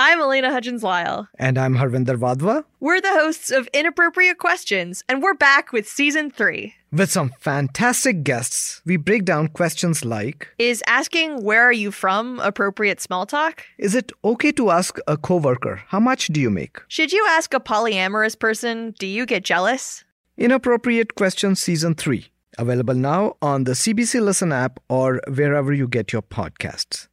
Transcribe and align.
I'm 0.00 0.20
Elena 0.20 0.52
Hudgens 0.52 0.84
Lyle. 0.84 1.26
And 1.40 1.58
I'm 1.58 1.74
Harvinder 1.74 2.16
Wadhwa. 2.16 2.62
We're 2.78 3.00
the 3.00 3.10
hosts 3.10 3.50
of 3.50 3.68
Inappropriate 3.74 4.38
Questions, 4.38 5.02
and 5.08 5.24
we're 5.24 5.34
back 5.34 5.72
with 5.72 5.88
season 5.88 6.30
three. 6.30 6.74
With 6.92 7.10
some 7.10 7.32
fantastic 7.40 8.22
guests, 8.22 8.80
we 8.86 8.96
break 8.96 9.24
down 9.24 9.48
questions 9.48 10.04
like 10.04 10.54
Is 10.56 10.84
asking 10.86 11.42
where 11.42 11.64
are 11.64 11.72
you 11.72 11.90
from 11.90 12.38
appropriate 12.38 13.00
small 13.00 13.26
talk? 13.26 13.64
Is 13.76 13.96
it 13.96 14.12
okay 14.24 14.52
to 14.52 14.70
ask 14.70 15.00
a 15.08 15.16
coworker, 15.16 15.82
how 15.88 15.98
much 15.98 16.28
do 16.28 16.40
you 16.40 16.48
make? 16.48 16.78
Should 16.86 17.12
you 17.12 17.26
ask 17.30 17.52
a 17.52 17.58
polyamorous 17.58 18.38
person, 18.38 18.94
do 19.00 19.06
you 19.08 19.26
get 19.26 19.42
jealous? 19.42 20.04
Inappropriate 20.36 21.16
Questions 21.16 21.58
Season 21.58 21.96
3. 21.96 22.24
Available 22.56 22.94
now 22.94 23.34
on 23.42 23.64
the 23.64 23.72
CBC 23.72 24.22
Listen 24.22 24.52
app 24.52 24.78
or 24.88 25.20
wherever 25.26 25.72
you 25.72 25.88
get 25.88 26.12
your 26.12 26.22
podcasts. 26.22 27.08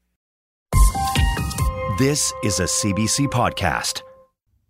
This 1.98 2.34
is 2.44 2.60
a 2.60 2.64
CBC 2.64 3.28
podcast. 3.28 4.02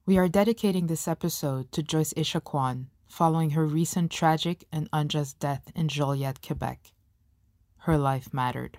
We 0.06 0.20
are 0.20 0.28
dedicating 0.28 0.86
this 0.86 1.08
episode 1.08 1.72
to 1.72 1.82
Joyce 1.82 2.14
Echaquan 2.14 2.86
following 3.08 3.50
her 3.50 3.66
recent 3.66 4.12
tragic 4.12 4.64
and 4.72 4.88
unjust 4.94 5.40
death 5.40 5.72
in 5.74 5.88
Joliette, 5.88 6.46
Quebec. 6.46 6.92
Her 7.78 7.98
life 7.98 8.32
mattered. 8.32 8.78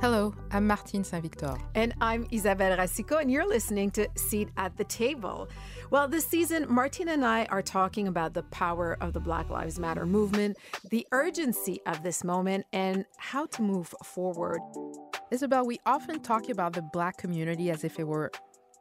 Hello, 0.00 0.34
I'm 0.50 0.66
Martine 0.66 1.04
Saint 1.04 1.22
Victor. 1.22 1.58
And 1.74 1.92
I'm 2.00 2.26
Isabelle 2.30 2.78
Racicot, 2.78 3.20
and 3.20 3.30
you're 3.30 3.46
listening 3.46 3.90
to 3.90 4.08
Seat 4.16 4.48
at 4.56 4.74
the 4.78 4.84
Table. 4.84 5.50
Well, 5.90 6.08
this 6.08 6.24
season, 6.24 6.64
Martine 6.70 7.10
and 7.10 7.26
I 7.26 7.44
are 7.46 7.60
talking 7.60 8.08
about 8.08 8.32
the 8.32 8.44
power 8.44 8.96
of 9.02 9.12
the 9.12 9.20
Black 9.20 9.50
Lives 9.50 9.78
Matter 9.78 10.06
movement, 10.06 10.56
the 10.88 11.06
urgency 11.12 11.80
of 11.84 12.02
this 12.02 12.24
moment, 12.24 12.64
and 12.72 13.04
how 13.18 13.44
to 13.46 13.60
move 13.60 13.92
forward. 14.02 14.60
Isabel, 15.30 15.66
we 15.66 15.78
often 15.84 16.20
talk 16.20 16.48
about 16.48 16.72
the 16.72 16.82
black 16.82 17.18
community 17.18 17.70
as 17.70 17.84
if 17.84 17.98
it 17.98 18.06
were 18.06 18.32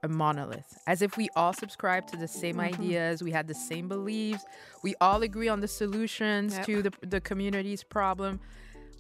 a 0.04 0.08
monolith, 0.08 0.78
as 0.88 1.02
if 1.02 1.18
we 1.18 1.28
all 1.36 1.54
subscribe 1.54 2.08
to 2.08 2.18
the 2.18 2.28
same 2.28 2.56
mm-hmm. 2.56 2.82
ideas, 2.82 3.22
we 3.22 3.32
had 3.32 3.48
the 3.48 3.54
same 3.54 3.88
beliefs, 3.88 4.46
we 4.84 4.96
all 5.02 5.22
agree 5.24 5.50
on 5.50 5.60
the 5.60 5.68
solutions 5.68 6.56
yep. 6.56 6.66
to 6.66 6.82
the, 6.84 6.94
the 7.02 7.20
community's 7.20 7.84
problem. 7.84 8.40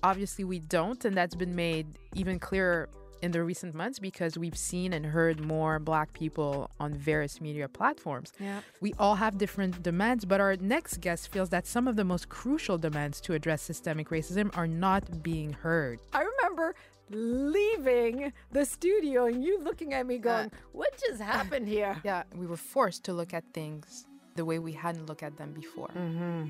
Obviously, 0.03 0.43
we 0.43 0.59
don't, 0.59 1.05
and 1.05 1.15
that's 1.15 1.35
been 1.35 1.55
made 1.55 1.87
even 2.15 2.37
clearer 2.39 2.89
in 3.21 3.31
the 3.31 3.43
recent 3.43 3.73
months 3.73 3.97
because 3.97 4.37
we've 4.37 4.57
seen 4.57 4.93
and 4.93 5.05
heard 5.05 5.39
more 5.39 5.79
black 5.79 6.13
people 6.13 6.69
on 6.79 6.93
various 6.93 7.41
media 7.41 7.67
platforms. 7.67 8.31
Yeah. 8.39 8.61
We 8.81 8.93
all 8.99 9.15
have 9.15 9.37
different 9.37 9.81
demands, 9.81 10.25
but 10.25 10.39
our 10.39 10.55
next 10.57 11.01
guest 11.01 11.31
feels 11.31 11.49
that 11.49 11.65
some 11.65 11.87
of 11.87 11.95
the 11.95 12.03
most 12.03 12.29
crucial 12.29 12.77
demands 12.77 13.19
to 13.21 13.33
address 13.33 13.61
systemic 13.61 14.09
racism 14.09 14.55
are 14.55 14.67
not 14.67 15.23
being 15.23 15.53
heard. 15.53 15.99
I 16.13 16.23
remember 16.23 16.75
leaving 17.09 18.33
the 18.51 18.65
studio 18.65 19.25
and 19.25 19.43
you 19.43 19.59
looking 19.61 19.93
at 19.93 20.05
me 20.05 20.17
going, 20.17 20.47
uh, 20.47 20.57
What 20.71 21.01
just 21.07 21.21
happened 21.21 21.67
here? 21.67 21.95
Yeah, 22.03 22.23
we 22.35 22.47
were 22.47 22.57
forced 22.57 23.03
to 23.05 23.13
look 23.13 23.33
at 23.33 23.43
things 23.53 24.05
the 24.35 24.45
way 24.45 24.59
we 24.59 24.71
hadn't 24.71 25.07
looked 25.07 25.23
at 25.23 25.37
them 25.37 25.51
before. 25.51 25.89
Mm-hmm. 25.89 26.49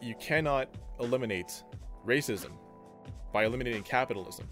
You 0.00 0.14
cannot 0.20 0.68
eliminate 1.00 1.64
racism 2.06 2.52
by 3.32 3.44
eliminating 3.44 3.82
capitalism. 3.82 4.48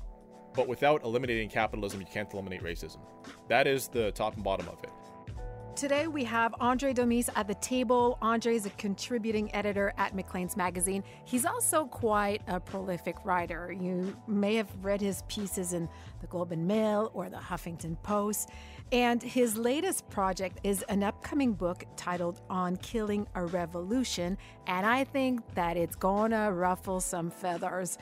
But 0.55 0.69
without 0.69 1.03
eliminating 1.03 1.49
capitalism, 1.49 2.01
you 2.01 2.07
can't 2.07 2.33
eliminate 2.33 2.63
racism. 2.63 3.01
That 3.49 3.67
is 3.67 3.89
the 3.89 4.13
top 4.13 4.35
and 4.35 4.45
bottom 4.45 4.69
of 4.69 4.83
it. 4.85 4.91
Today 5.77 6.07
we 6.07 6.23
have 6.23 6.53
Andray 6.61 6.95
Domise 6.95 7.31
at 7.35 7.49
the 7.49 7.57
table. 7.57 8.17
Andray 8.23 8.55
is 8.55 8.65
a 8.65 8.71
contributing 8.71 9.53
editor 9.53 9.93
at 9.99 10.15
Maclean's 10.15 10.57
magazine. 10.57 11.03
He's 11.25 11.45
also 11.45 11.87
quite 11.87 12.43
a 12.47 12.61
prolific 12.61 13.17
writer. 13.25 13.73
You 13.73 14.17
may 14.29 14.55
have 14.55 14.69
read 14.83 15.01
his 15.01 15.25
pieces 15.27 15.73
in 15.73 15.89
the 16.21 16.29
Globe 16.29 16.53
and 16.53 16.69
Mail 16.69 17.11
or 17.13 17.29
the 17.29 17.39
Huffington 17.39 18.01
Post. 18.05 18.51
And 18.93 19.21
his 19.21 19.57
latest 19.57 20.09
project 20.11 20.61
is 20.63 20.83
an 20.83 21.03
upcoming 21.03 21.55
book 21.55 21.85
titled 21.97 22.41
On 22.49 22.77
Killing 22.77 23.27
a 23.35 23.45
Revolution. 23.45 24.39
And 24.69 24.87
I 24.87 25.03
think 25.03 25.41
that 25.57 25.77
it's 25.77 25.97
gonna 25.97 26.53
ruffle 26.53 27.01
some 27.01 27.33
feathers 27.33 27.99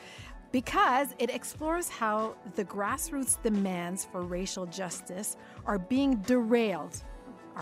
because 0.50 1.14
it 1.18 1.30
explores 1.30 1.88
how 1.88 2.36
the 2.54 2.66
grassroots 2.66 3.42
demands 3.42 4.04
for 4.04 4.20
racial 4.20 4.66
justice 4.66 5.38
are 5.64 5.78
being 5.78 6.16
derailed 6.16 7.02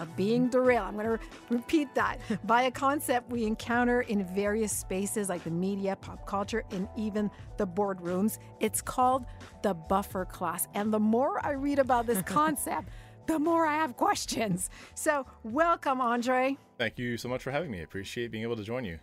are 0.00 0.06
being 0.16 0.48
derailed. 0.48 0.86
I'm 0.86 0.94
going 0.94 1.18
to 1.18 1.18
repeat 1.50 1.94
that 1.94 2.18
by 2.46 2.62
a 2.62 2.70
concept 2.70 3.30
we 3.30 3.44
encounter 3.44 4.00
in 4.00 4.24
various 4.24 4.72
spaces 4.72 5.28
like 5.28 5.44
the 5.44 5.50
media, 5.50 5.96
pop 5.96 6.26
culture, 6.26 6.64
and 6.70 6.88
even 6.96 7.30
the 7.58 7.66
boardrooms. 7.66 8.38
It's 8.60 8.80
called 8.80 9.26
the 9.62 9.74
buffer 9.74 10.24
class. 10.24 10.66
And 10.74 10.92
the 10.92 10.98
more 10.98 11.44
I 11.44 11.50
read 11.52 11.78
about 11.78 12.06
this 12.06 12.22
concept, 12.26 12.88
the 13.26 13.38
more 13.38 13.66
I 13.66 13.74
have 13.74 13.96
questions. 13.96 14.70
So, 14.94 15.26
welcome, 15.44 15.98
Andray. 15.98 16.56
Thank 16.78 16.98
you 16.98 17.16
so 17.16 17.28
much 17.28 17.42
for 17.42 17.50
having 17.50 17.70
me. 17.70 17.80
I 17.80 17.82
appreciate 17.82 18.30
being 18.30 18.42
able 18.42 18.56
to 18.56 18.64
join 18.64 18.84
you. 18.84 18.98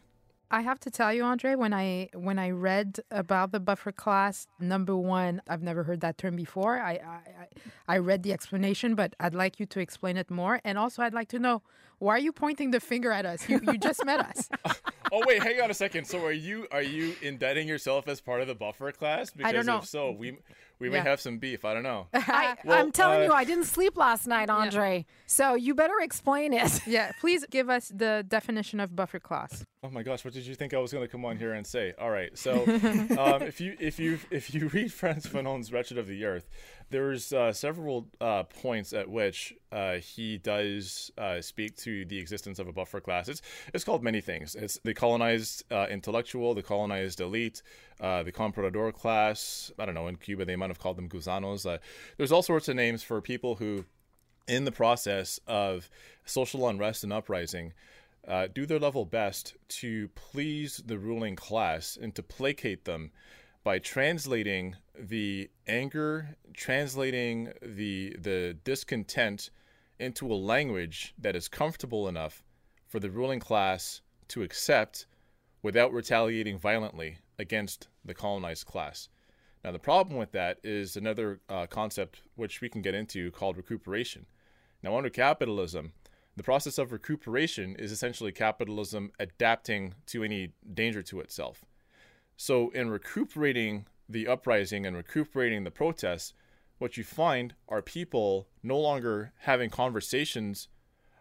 I 0.50 0.62
have 0.62 0.80
to 0.82 0.92
tell 0.92 1.14
you, 1.14 1.24
Andray, 1.24 1.58
when 1.58 1.74
I 1.74 2.10
when 2.14 2.40
I 2.40 2.52
read 2.52 3.00
about 3.12 3.52
the 3.52 3.60
buffer 3.60 3.92
class, 3.92 4.48
number 4.60 4.96
one, 4.96 5.42
I've 5.48 5.62
never 5.62 5.84
heard 5.84 6.00
that 6.02 6.18
term 6.18 6.36
before. 6.36 6.80
I 6.80 6.94
I, 6.94 7.48
I 7.88 7.98
read 7.98 8.24
the 8.24 8.32
explanation, 8.32 8.96
but 8.96 9.14
I'd 9.20 9.36
like 9.36 9.60
you 9.60 9.66
to 9.66 9.80
explain 9.80 10.16
it 10.16 10.32
more. 10.32 10.62
And 10.64 10.78
also, 10.78 11.02
I'd 11.04 11.14
like 11.14 11.28
to 11.30 11.40
know 11.40 11.64
why 12.00 12.16
are 12.16 12.20
you 12.20 12.32
pointing 12.32 12.72
the 12.72 12.80
finger 12.80 13.12
at 13.12 13.26
us? 13.26 13.48
You, 13.50 13.60
you 13.64 13.78
just 13.78 14.06
met 14.06 14.20
us. 14.20 14.50
oh 15.12 15.24
wait, 15.26 15.42
hang 15.44 15.60
on 15.62 15.72
a 15.72 15.74
second. 15.74 16.06
So 16.06 16.24
are 16.24 16.32
you 16.32 16.68
are 16.72 16.82
you 16.82 17.16
indicting 17.22 17.68
yourself 17.68 18.08
as 18.08 18.22
part 18.22 18.42
of 18.42 18.48
the 18.48 18.56
buffer 18.56 18.92
class? 18.92 19.32
Because 19.32 19.50
I 19.50 19.52
don't 19.52 19.66
know. 19.66 19.80
if 19.80 19.86
so, 19.86 20.12
we 20.12 20.38
we 20.80 20.88
yeah. 20.88 21.04
may 21.04 21.10
have 21.10 21.20
some 21.20 21.38
beef. 21.40 21.66
I 21.66 21.74
don't 21.74 21.84
know. 21.84 22.08
I, 22.14 22.56
am 22.66 22.92
telling 22.92 23.22
uh, 23.22 23.26
you, 23.26 23.34
I 23.34 23.44
didn't 23.44 23.66
sleep 23.66 23.98
last 23.98 24.28
night, 24.28 24.50
Andray. 24.50 24.98
Yeah. 24.98 25.04
So 25.26 25.56
you 25.56 25.74
better 25.74 26.00
explain 26.02 26.54
it. 26.54 26.82
Yeah, 26.88 27.12
please 27.20 27.46
give 27.50 27.70
us 27.70 27.92
the 27.94 28.24
definition 28.28 28.80
of 28.80 28.96
buffer 28.96 29.20
class. 29.20 29.66
Oh 29.84 29.90
my 29.90 30.04
gosh, 30.04 30.24
what 30.24 30.34
did 30.34 30.46
you 30.46 30.56
think 30.56 30.74
I 30.74 30.78
was 30.78 30.94
going 30.94 31.04
to 31.04 31.08
come 31.08 31.26
on 31.26 31.38
here 31.38 31.54
and 31.54 31.68
say? 31.68 31.94
All 32.00 32.10
right, 32.10 32.36
so 32.38 32.64
um, 32.64 33.42
if 33.42 33.60
you 33.60 33.76
if 33.80 34.00
you 34.00 34.20
if 34.32 34.54
you 34.54 34.68
read 34.70 34.94
Frantz 34.94 35.28
Fanon's 35.28 35.74
Wretched 35.74 35.98
of 35.98 36.08
the 36.08 36.24
Earth, 36.24 36.50
there's 36.90 37.34
uh, 37.34 37.52
several 37.52 38.08
uh, 38.22 38.44
points 38.44 38.94
at 38.94 39.10
which 39.10 39.54
uh, 39.72 39.96
he 39.96 40.38
does 40.38 41.12
uh, 41.18 41.42
speak 41.42 41.76
to 41.78 42.06
the 42.06 42.18
existence 42.18 42.60
of 42.60 42.68
a 42.68 42.72
buffer 42.72 43.02
class. 43.02 43.28
It's, 43.28 43.42
it's 43.74 43.84
called 43.84 44.04
many 44.04 44.22
things. 44.22 44.56
It's 44.56 44.80
the 44.84 44.94
colonized 44.94 45.64
uh, 45.72 45.88
intellectual, 45.90 46.54
the 46.54 46.64
colonized 46.64 47.20
elite, 47.20 47.62
uh, 48.00 48.24
the 48.24 48.32
comprador 48.32 48.94
class. 48.94 49.72
I 49.78 49.86
don't 49.86 49.96
know, 49.96 50.08
in 50.08 50.16
Cuba 50.16 50.46
they 50.46 50.56
might 50.56 50.70
have 50.70 50.80
called 50.80 50.98
them 50.98 51.10
gusanos. 51.10 51.80
there's 52.18 52.32
all 52.32 52.44
sorts 52.44 52.70
of 52.70 52.76
names 52.76 53.04
for 53.04 53.22
people 53.22 53.56
who, 53.56 53.86
in 54.48 54.64
the 54.64 54.72
process 54.72 55.40
of 55.46 55.90
social 56.26 56.68
unrest 56.70 57.04
and 57.04 57.12
uprising, 57.12 57.74
do 58.54 58.66
their 58.66 58.80
level 58.80 59.06
best 59.06 59.56
to 59.68 60.08
please 60.10 60.82
the 60.86 60.98
ruling 60.98 61.36
class 61.36 61.98
and 62.02 62.16
to 62.16 62.24
placate 62.24 62.86
them 62.86 63.12
by 63.68 63.80
translating 63.80 64.78
the 64.98 65.50
anger, 65.68 66.38
translating 66.54 67.52
the 67.62 68.16
the 68.18 68.56
discontent 68.64 69.50
into 70.00 70.32
a 70.32 70.44
language 70.54 71.14
that 71.20 71.36
is 71.36 71.50
comfortable 71.50 72.08
enough 72.08 72.46
for 72.88 73.02
the 73.02 73.12
ruling 73.12 73.42
class 73.42 74.00
to 74.30 74.42
accept 74.42 75.06
without 75.64 75.92
retaliating 75.92 76.58
violently 76.58 77.18
against 77.38 77.90
the 78.06 78.14
colonized 78.14 78.66
class. 78.66 79.10
Now, 79.66 79.74
the 79.74 79.80
problem 79.80 80.18
with 80.18 80.32
that 80.32 80.60
is 80.64 80.96
another 80.96 81.42
uh, 81.50 81.68
concept 81.68 82.22
which 82.36 82.62
we 82.62 82.70
can 82.70 82.82
get 82.82 82.96
into 82.96 83.32
called 83.32 83.58
recuperation. 83.58 84.28
Now, 84.82 84.96
under 84.96 85.10
capitalism, 85.10 85.92
the 86.38 86.44
process 86.52 86.78
of 86.78 86.94
recuperation 86.94 87.76
is 87.76 87.92
essentially 87.92 88.32
capitalism 88.32 89.12
adapting 89.20 89.94
to 90.06 90.24
any 90.24 90.54
danger 90.74 91.04
to 91.04 91.20
itself. 91.20 91.66
So, 92.38 92.70
in 92.70 92.92
recuperating 92.92 93.88
the 94.08 94.28
uprising 94.28 94.86
and 94.86 94.96
recuperating 94.96 95.64
the 95.64 95.72
protests, 95.72 96.34
what 96.78 96.96
you 96.96 97.04
find 97.04 97.56
are 97.68 97.82
people 97.82 98.48
no 98.62 98.80
longer 98.80 99.34
having 99.40 99.72
conversations 99.72 100.68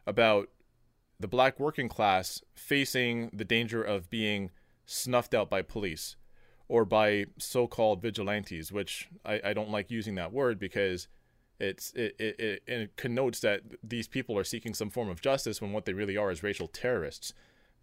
about 0.06 0.50
the 1.18 1.26
black 1.26 1.58
working 1.58 1.88
class 1.88 2.42
facing 2.54 3.30
the 3.32 3.46
danger 3.46 3.82
of 3.82 4.10
being 4.10 4.50
snuffed 4.84 5.34
out 5.34 5.48
by 5.48 5.62
police 5.62 6.16
or 6.68 6.84
by 6.84 7.24
so-called 7.38 8.02
vigilantes, 8.02 8.70
which 8.70 9.08
I, 9.24 9.40
I 9.42 9.52
don't 9.54 9.70
like 9.70 9.90
using 9.90 10.16
that 10.16 10.32
word 10.32 10.58
because 10.58 11.08
it's 11.58 11.92
it, 11.92 12.14
it, 12.18 12.38
it, 12.38 12.62
it 12.66 12.96
connotes 12.96 13.40
that 13.40 13.62
these 13.82 14.06
people 14.06 14.36
are 14.36 14.44
seeking 14.44 14.74
some 14.74 14.90
form 14.90 15.08
of 15.08 15.22
justice 15.22 15.62
when 15.62 15.72
what 15.72 15.86
they 15.86 15.94
really 15.94 16.18
are 16.18 16.30
is 16.30 16.42
racial 16.42 16.68
terrorists. 16.68 17.32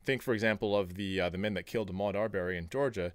Think, 0.04 0.22
for 0.22 0.34
example, 0.34 0.76
of 0.76 0.96
the 0.96 1.22
uh, 1.22 1.30
the 1.30 1.38
men 1.38 1.54
that 1.54 1.66
killed 1.66 1.92
Ahmaud 1.92 2.16
Arbery 2.16 2.58
in 2.58 2.70
Georgia, 2.70 3.14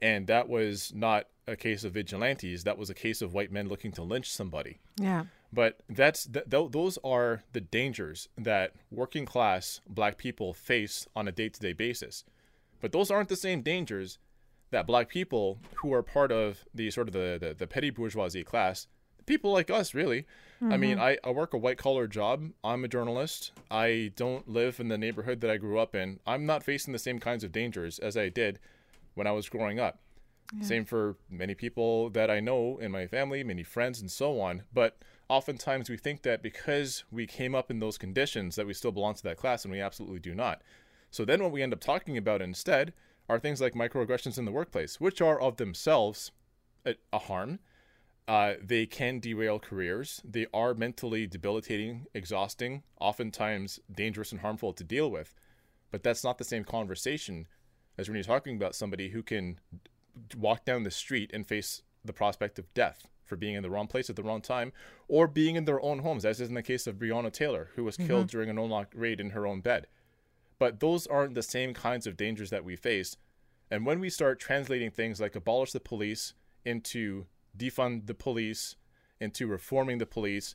and 0.00 0.26
that 0.26 0.48
was 0.48 0.92
not 0.94 1.26
a 1.46 1.56
case 1.56 1.84
of 1.84 1.92
vigilantes. 1.92 2.64
That 2.64 2.78
was 2.78 2.90
a 2.90 2.94
case 2.94 3.22
of 3.22 3.34
white 3.34 3.52
men 3.52 3.68
looking 3.68 3.92
to 3.92 4.02
lynch 4.02 4.30
somebody. 4.30 4.78
Yeah. 4.96 5.24
But 5.52 5.80
that's 5.88 6.26
th- 6.26 6.50
th- 6.50 6.72
those 6.72 6.98
are 7.04 7.42
the 7.52 7.60
dangers 7.60 8.28
that 8.36 8.72
working 8.90 9.24
class 9.24 9.80
black 9.88 10.18
people 10.18 10.52
face 10.52 11.06
on 11.14 11.28
a 11.28 11.32
day 11.32 11.48
to 11.48 11.60
day 11.60 11.72
basis. 11.72 12.24
But 12.80 12.92
those 12.92 13.10
aren't 13.10 13.28
the 13.28 13.36
same 13.36 13.62
dangers 13.62 14.18
that 14.70 14.86
black 14.86 15.08
people 15.08 15.60
who 15.76 15.92
are 15.92 16.02
part 16.02 16.32
of 16.32 16.64
the 16.74 16.90
sort 16.90 17.06
of 17.06 17.14
the, 17.14 17.38
the, 17.40 17.54
the 17.54 17.66
petty 17.66 17.90
bourgeoisie 17.90 18.42
class, 18.42 18.88
people 19.26 19.52
like 19.52 19.70
us, 19.70 19.94
really. 19.94 20.26
I 20.72 20.76
mean, 20.76 20.96
mm-hmm. 20.96 21.02
I, 21.02 21.18
I 21.24 21.30
work 21.30 21.52
a 21.54 21.58
white 21.58 21.78
collar 21.78 22.06
job. 22.06 22.50
I'm 22.62 22.84
a 22.84 22.88
journalist. 22.88 23.52
I 23.70 24.12
don't 24.16 24.48
live 24.48 24.80
in 24.80 24.88
the 24.88 24.98
neighborhood 24.98 25.40
that 25.40 25.50
I 25.50 25.56
grew 25.56 25.78
up 25.78 25.94
in. 25.94 26.20
I'm 26.26 26.46
not 26.46 26.62
facing 26.62 26.92
the 26.92 26.98
same 26.98 27.18
kinds 27.18 27.44
of 27.44 27.52
dangers 27.52 27.98
as 27.98 28.16
I 28.16 28.28
did 28.28 28.58
when 29.14 29.26
I 29.26 29.32
was 29.32 29.48
growing 29.48 29.78
up. 29.78 30.00
Same 30.60 30.84
for 30.84 31.16
many 31.28 31.54
people 31.54 32.10
that 32.10 32.30
I 32.30 32.38
know 32.38 32.78
in 32.78 32.92
my 32.92 33.06
family, 33.06 33.42
many 33.42 33.62
friends, 33.64 34.00
and 34.00 34.10
so 34.10 34.40
on. 34.40 34.62
But 34.72 34.98
oftentimes 35.28 35.90
we 35.90 35.96
think 35.96 36.22
that 36.22 36.42
because 36.42 37.04
we 37.10 37.26
came 37.26 37.54
up 37.54 37.70
in 37.70 37.80
those 37.80 37.98
conditions 37.98 38.54
that 38.56 38.66
we 38.66 38.74
still 38.74 38.92
belong 38.92 39.14
to 39.14 39.22
that 39.24 39.36
class, 39.36 39.64
and 39.64 39.72
we 39.72 39.80
absolutely 39.80 40.20
do 40.20 40.34
not. 40.34 40.62
So 41.10 41.24
then 41.24 41.42
what 41.42 41.50
we 41.50 41.62
end 41.62 41.72
up 41.72 41.80
talking 41.80 42.16
about 42.16 42.42
instead 42.42 42.92
are 43.28 43.38
things 43.38 43.60
like 43.60 43.74
microaggressions 43.74 44.38
in 44.38 44.44
the 44.44 44.52
workplace, 44.52 45.00
which 45.00 45.20
are 45.20 45.40
of 45.40 45.56
themselves 45.56 46.30
a, 46.84 46.94
a 47.12 47.18
harm. 47.18 47.58
Uh, 48.26 48.54
they 48.62 48.86
can 48.86 49.18
derail 49.20 49.58
careers. 49.58 50.22
They 50.24 50.46
are 50.54 50.72
mentally 50.72 51.26
debilitating, 51.26 52.06
exhausting, 52.14 52.82
oftentimes 52.98 53.80
dangerous 53.94 54.32
and 54.32 54.40
harmful 54.40 54.72
to 54.72 54.84
deal 54.84 55.10
with. 55.10 55.34
But 55.90 56.02
that's 56.02 56.24
not 56.24 56.38
the 56.38 56.44
same 56.44 56.64
conversation 56.64 57.46
as 57.98 58.08
when 58.08 58.16
you're 58.16 58.24
talking 58.24 58.56
about 58.56 58.74
somebody 58.74 59.10
who 59.10 59.22
can 59.22 59.60
walk 60.36 60.64
down 60.64 60.82
the 60.82 60.90
street 60.90 61.30
and 61.34 61.46
face 61.46 61.82
the 62.04 62.12
prospect 62.12 62.58
of 62.58 62.72
death 62.74 63.06
for 63.24 63.36
being 63.36 63.54
in 63.54 63.62
the 63.62 63.70
wrong 63.70 63.86
place 63.86 64.10
at 64.10 64.16
the 64.16 64.22
wrong 64.22 64.40
time 64.40 64.72
or 65.08 65.26
being 65.26 65.56
in 65.56 65.64
their 65.64 65.80
own 65.80 66.00
homes, 66.00 66.24
as 66.24 66.40
is 66.40 66.48
in 66.48 66.54
the 66.54 66.62
case 66.62 66.86
of 66.86 66.96
Breonna 66.96 67.32
Taylor, 67.32 67.70
who 67.74 67.84
was 67.84 67.96
killed 67.96 68.28
during 68.28 68.50
an 68.50 68.58
unlocked 68.58 68.94
raid 68.94 69.20
in 69.20 69.30
her 69.30 69.46
own 69.46 69.60
bed. 69.60 69.86
But 70.58 70.80
those 70.80 71.06
aren't 71.06 71.34
the 71.34 71.42
same 71.42 71.74
kinds 71.74 72.06
of 72.06 72.16
dangers 72.16 72.50
that 72.50 72.64
we 72.64 72.76
face. 72.76 73.16
And 73.70 73.86
when 73.86 74.00
we 74.00 74.10
start 74.10 74.38
translating 74.38 74.90
things 74.90 75.20
like 75.20 75.34
abolish 75.34 75.72
the 75.72 75.80
police 75.80 76.34
into 76.64 77.26
defund 77.56 78.06
the 78.06 78.14
police, 78.14 78.76
into 79.20 79.46
reforming 79.46 79.98
the 79.98 80.06
police, 80.06 80.54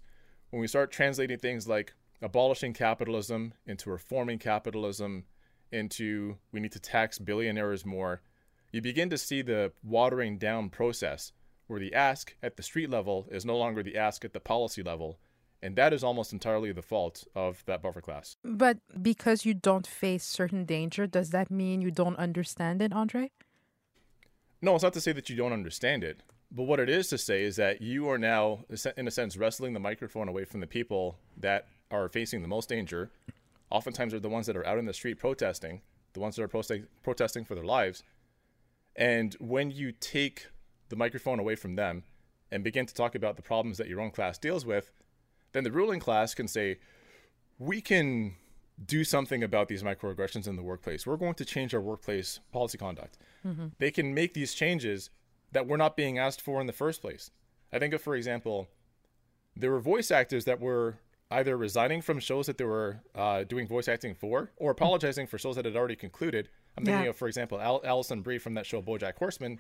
when 0.49 0.61
we 0.61 0.67
start 0.67 0.91
translating 0.91 1.37
things 1.37 1.67
like 1.67 1.93
abolishing 2.21 2.73
capitalism 2.73 3.53
into 3.65 3.89
reforming 3.89 4.39
capitalism, 4.39 5.25
into 5.71 6.37
we 6.51 6.59
need 6.59 6.71
to 6.71 6.79
tax 6.79 7.19
billionaires 7.19 7.85
more, 7.85 8.21
you 8.71 8.81
begin 8.81 9.09
to 9.09 9.17
see 9.17 9.41
the 9.41 9.71
watering 9.83 10.37
down 10.37 10.69
process 10.69 11.31
where 11.67 11.79
the 11.79 11.93
ask 11.93 12.35
at 12.41 12.57
the 12.57 12.63
street 12.63 12.89
level 12.89 13.27
is 13.31 13.45
no 13.45 13.57
longer 13.57 13.83
the 13.83 13.97
ask 13.97 14.25
at 14.25 14.33
the 14.33 14.39
policy 14.39 14.81
level. 14.81 15.19
And 15.61 15.75
that 15.75 15.93
is 15.93 16.03
almost 16.03 16.31
entirely 16.31 16.71
the 16.71 16.81
fault 16.81 17.25
of 17.35 17.63
that 17.65 17.81
buffer 17.81 18.01
class. 18.01 18.37
But 18.43 18.77
because 19.01 19.45
you 19.45 19.53
don't 19.53 19.85
face 19.85 20.23
certain 20.23 20.65
danger, 20.65 21.05
does 21.05 21.31
that 21.31 21.51
mean 21.51 21.81
you 21.81 21.91
don't 21.91 22.15
understand 22.15 22.81
it, 22.81 22.91
Andray? 22.91 23.31
No, 24.61 24.75
it's 24.75 24.83
not 24.83 24.93
to 24.93 25.01
say 25.01 25.11
that 25.11 25.29
you 25.29 25.35
don't 25.35 25.53
understand 25.53 26.03
it, 26.03 26.23
but 26.51 26.63
what 26.63 26.79
it 26.79 26.89
is 26.89 27.07
to 27.09 27.17
say 27.17 27.43
is 27.43 27.55
that 27.57 27.81
you 27.81 28.09
are 28.09 28.17
now, 28.17 28.65
in 28.97 29.07
a 29.07 29.11
sense, 29.11 29.37
wrestling 29.37 29.73
the 29.73 29.79
microphone 29.79 30.27
away 30.27 30.45
from 30.45 30.59
the 30.59 30.67
people 30.67 31.17
that 31.37 31.67
are 31.91 32.09
facing 32.09 32.41
the 32.41 32.47
most 32.47 32.69
danger. 32.69 33.11
Oftentimes, 33.69 34.13
are 34.13 34.19
the 34.19 34.29
ones 34.29 34.47
that 34.47 34.57
are 34.57 34.65
out 34.65 34.79
in 34.79 34.85
the 34.85 34.93
street 34.93 35.19
protesting, 35.19 35.81
the 36.13 36.19
ones 36.19 36.35
that 36.35 36.43
are 36.43 36.83
protesting 37.03 37.45
for 37.45 37.53
their 37.53 37.63
lives. 37.63 38.03
And 38.95 39.35
when 39.39 39.69
you 39.69 39.91
take 39.91 40.47
the 40.89 40.95
microphone 40.95 41.39
away 41.39 41.55
from 41.55 41.75
them 41.75 42.03
and 42.51 42.63
begin 42.63 42.87
to 42.87 42.93
talk 42.93 43.13
about 43.13 43.35
the 43.35 43.43
problems 43.43 43.77
that 43.77 43.87
your 43.87 44.01
own 44.01 44.09
class 44.09 44.39
deals 44.39 44.65
with, 44.65 44.91
then 45.51 45.63
the 45.63 45.71
ruling 45.71 45.99
class 45.99 46.33
can 46.33 46.47
say, 46.47 46.79
we 47.59 47.79
can 47.79 48.35
do 48.83 49.03
something 49.03 49.43
about 49.43 49.67
these 49.67 49.83
microaggressions 49.83 50.47
in 50.47 50.55
the 50.55 50.63
workplace. 50.63 51.05
We're 51.05 51.17
going 51.17 51.35
to 51.35 51.45
change 51.45 51.75
our 51.75 51.81
workplace 51.81 52.39
policy 52.51 52.77
conduct. 52.77 53.17
Mm-hmm. 53.45 53.67
They 53.77 53.91
can 53.91 54.13
make 54.13 54.33
these 54.33 54.53
changes 54.53 55.11
that 55.51 55.67
we're 55.67 55.77
not 55.77 55.95
being 55.97 56.17
asked 56.17 56.41
for 56.41 56.59
in 56.61 56.67
the 56.67 56.73
first 56.73 57.01
place. 57.01 57.31
I 57.71 57.79
think 57.79 57.93
of, 57.93 58.01
for 58.01 58.15
example, 58.15 58.67
there 59.55 59.71
were 59.71 59.79
voice 59.79 60.11
actors 60.11 60.45
that 60.45 60.59
were 60.59 60.97
either 61.31 61.55
resigning 61.57 62.01
from 62.01 62.19
shows 62.19 62.47
that 62.47 62.57
they 62.57 62.63
were 62.63 63.01
uh, 63.15 63.43
doing 63.43 63.67
voice 63.67 63.87
acting 63.87 64.15
for 64.15 64.51
or 64.57 64.71
apologizing 64.71 65.27
for 65.27 65.37
shows 65.37 65.55
that 65.55 65.65
had 65.65 65.75
already 65.75 65.95
concluded. 65.95 66.49
I'm 66.77 66.85
thinking 66.85 67.03
Yeah. 67.03 67.09
of, 67.09 67.15
for 67.17 67.27
example, 67.27 67.59
Al- 67.61 67.81
Alison 67.83 68.21
Brie 68.21 68.39
from 68.39 68.53
that 68.55 68.65
show 68.65 68.81
BoJack 68.81 69.17
Horseman, 69.17 69.59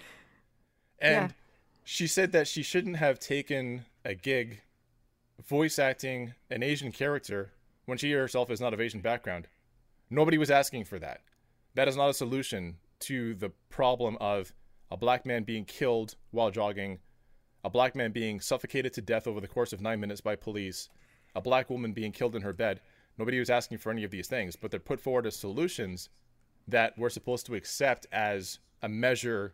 and 0.99 1.29
Yeah. 1.29 1.35
she 1.83 2.07
said 2.07 2.31
that 2.31 2.47
she 2.47 2.63
shouldn't 2.63 2.97
have 2.97 3.19
taken 3.19 3.85
a 4.03 4.15
gig 4.15 4.61
voice 5.47 5.77
acting 5.79 6.33
an 6.49 6.63
Asian 6.63 6.91
character 6.91 7.51
when 7.85 7.97
she 7.97 8.11
herself 8.11 8.49
is 8.49 8.59
not 8.61 8.73
of 8.73 8.81
Asian 8.81 9.01
background. 9.01 9.47
Nobody 10.09 10.37
was 10.37 10.49
asking 10.51 10.85
for 10.85 10.97
that. 10.99 11.21
That 11.75 11.87
is 11.87 11.95
not 11.95 12.09
a 12.09 12.13
solution 12.13 12.77
to 13.01 13.35
the 13.35 13.49
problem 13.69 14.17
of 14.19 14.53
a 14.91 14.97
black 14.97 15.25
man 15.25 15.43
being 15.43 15.65
killed 15.65 16.15
while 16.31 16.51
jogging, 16.51 16.99
a 17.63 17.69
black 17.69 17.95
man 17.95 18.11
being 18.11 18.39
suffocated 18.39 18.93
to 18.93 19.01
death 19.01 19.27
over 19.27 19.39
the 19.39 19.47
course 19.47 19.73
of 19.73 19.81
nine 19.81 19.99
minutes 19.99 20.21
by 20.21 20.35
police, 20.35 20.89
a 21.35 21.41
black 21.41 21.69
woman 21.69 21.93
being 21.93 22.11
killed 22.11 22.35
in 22.35 22.41
her 22.41 22.53
bed. 22.53 22.81
Nobody 23.17 23.39
was 23.39 23.49
asking 23.49 23.79
for 23.79 23.91
any 23.91 24.03
of 24.03 24.11
these 24.11 24.27
things, 24.27 24.55
but 24.55 24.71
they're 24.71 24.79
put 24.79 25.01
forward 25.01 25.27
as 25.27 25.35
solutions 25.35 26.09
that 26.67 26.93
we're 26.97 27.09
supposed 27.09 27.45
to 27.47 27.55
accept 27.55 28.05
as 28.11 28.59
a 28.81 28.89
measure 28.89 29.53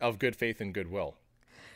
of 0.00 0.18
good 0.18 0.34
faith 0.34 0.60
and 0.60 0.72
goodwill. 0.72 1.16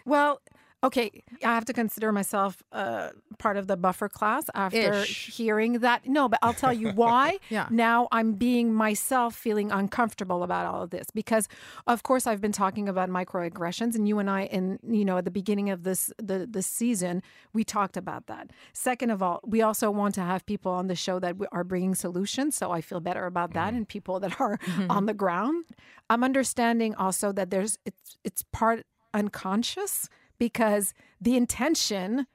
Well, 0.04 0.40
okay, 0.82 1.22
I 1.44 1.54
have 1.54 1.64
to 1.66 1.72
consider 1.72 2.10
myself 2.10 2.62
uh, 2.72 3.10
part 3.38 3.56
of 3.56 3.66
the 3.66 3.76
buffer 3.76 4.08
class 4.08 4.44
after 4.54 4.94
Ish. 4.94 5.36
hearing 5.36 5.80
that. 5.80 6.06
No, 6.06 6.28
but 6.28 6.38
I'll 6.42 6.54
tell 6.54 6.72
you 6.72 6.90
why. 7.02 7.38
Yeah. 7.50 7.66
Now 7.70 8.06
I'm 8.12 8.34
being 8.34 8.72
myself 8.72 9.34
feeling 9.34 9.72
uncomfortable 9.72 10.42
about 10.44 10.66
all 10.66 10.82
of 10.82 10.90
this 10.90 11.10
because, 11.12 11.48
of 11.86 12.02
course, 12.04 12.26
I've 12.26 12.40
been 12.40 12.52
talking 12.52 12.88
about 12.88 13.08
microaggressions, 13.10 13.94
and 13.96 14.06
you 14.06 14.18
and 14.20 14.30
I, 14.30 14.42
in 14.44 14.78
you 14.86 15.04
know, 15.04 15.18
at 15.18 15.24
the 15.24 15.30
beginning 15.30 15.68
of 15.70 15.82
this 15.82 16.12
the 16.18 16.46
this 16.48 16.66
season, 16.66 17.22
we 17.52 17.64
talked 17.64 17.96
about 17.96 18.26
that. 18.28 18.50
Second 18.72 19.10
of 19.10 19.22
all, 19.22 19.40
we 19.44 19.62
also 19.62 19.90
want 19.90 20.14
to 20.14 20.20
have 20.22 20.46
people 20.46 20.70
on 20.72 20.86
the 20.86 20.94
show 20.94 21.18
that 21.18 21.38
we- 21.38 21.46
are 21.50 21.64
bringing 21.64 21.94
solutions, 21.96 22.54
so 22.56 22.70
I 22.70 22.80
feel 22.80 23.00
better 23.00 23.26
about 23.26 23.52
that, 23.54 23.74
and 23.74 23.88
people 23.88 24.20
that 24.20 24.40
are 24.40 24.58
on 24.88 25.06
the 25.06 25.14
ground. 25.14 25.64
I'm 26.08 26.22
understanding 26.22 26.94
also 26.94 27.32
that 27.32 27.50
there's 27.50 27.78
it's 27.84 28.16
it's 28.22 28.44
part 28.52 28.86
unconscious 29.12 30.08
because 30.40 30.94
the 31.20 31.36
intention 31.36 32.26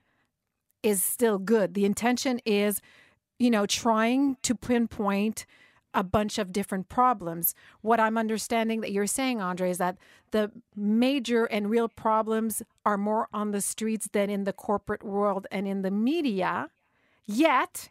is 0.82 1.02
still 1.02 1.38
good. 1.38 1.74
The 1.74 1.84
intention 1.84 2.40
is, 2.46 2.80
you 3.38 3.50
know, 3.50 3.66
trying 3.66 4.36
to 4.42 4.54
pinpoint 4.54 5.44
a 5.92 6.04
bunch 6.04 6.38
of 6.38 6.52
different 6.52 6.88
problems. 6.88 7.54
What 7.80 7.98
I'm 7.98 8.16
understanding 8.16 8.80
that 8.82 8.92
you're 8.92 9.08
saying, 9.08 9.38
Andray, 9.38 9.70
is 9.70 9.78
that 9.78 9.96
the 10.30 10.52
major 10.76 11.46
and 11.46 11.68
real 11.68 11.88
problems 11.88 12.62
are 12.84 12.96
more 12.96 13.28
on 13.32 13.50
the 13.50 13.60
streets 13.60 14.08
than 14.12 14.30
in 14.30 14.44
the 14.44 14.52
corporate 14.52 15.02
world 15.02 15.48
and 15.50 15.66
in 15.66 15.82
the 15.82 15.90
media. 15.90 16.70
Yet, 17.26 17.88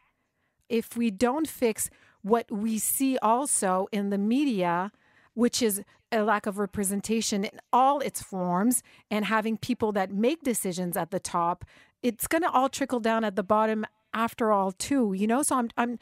if 0.69 0.95
we 0.95 1.11
don't 1.11 1.47
fix 1.47 1.89
what 2.21 2.49
we 2.49 2.77
see 2.77 3.17
also 3.17 3.87
in 3.91 4.11
the 4.11 4.17
media, 4.17 4.91
which 5.35 5.61
is 5.61 5.83
a 6.11 6.23
lack 6.23 6.47
of 6.47 6.57
representation 6.57 7.43
in 7.43 7.59
all 7.71 7.99
its 7.99 8.21
forms 8.21 8.81
and 9.11 9.25
having 9.25 9.57
people 9.57 9.91
that 9.91 10.11
make 10.11 10.41
decisions 10.43 10.97
at 10.97 11.11
the 11.11 11.19
top, 11.19 11.63
it's 12.01 12.25
going 12.25 12.41
to 12.41 12.49
all 12.49 12.69
trickle 12.69 12.99
down 12.99 13.23
at 13.23 13.35
the 13.35 13.43
bottom 13.43 13.85
after 14.13 14.51
all 14.51 14.71
too, 14.71 15.13
you 15.13 15.27
know? 15.27 15.43
So 15.43 15.57
I'm 15.57 15.69
I'm 15.77 15.99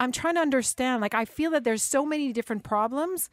I'm 0.00 0.12
trying 0.12 0.34
to 0.34 0.40
understand 0.40 1.02
like 1.02 1.14
I 1.14 1.24
feel 1.24 1.50
that 1.50 1.64
there's 1.64 1.82
so 1.82 2.06
many 2.06 2.32
different 2.32 2.62
problems 2.62 3.28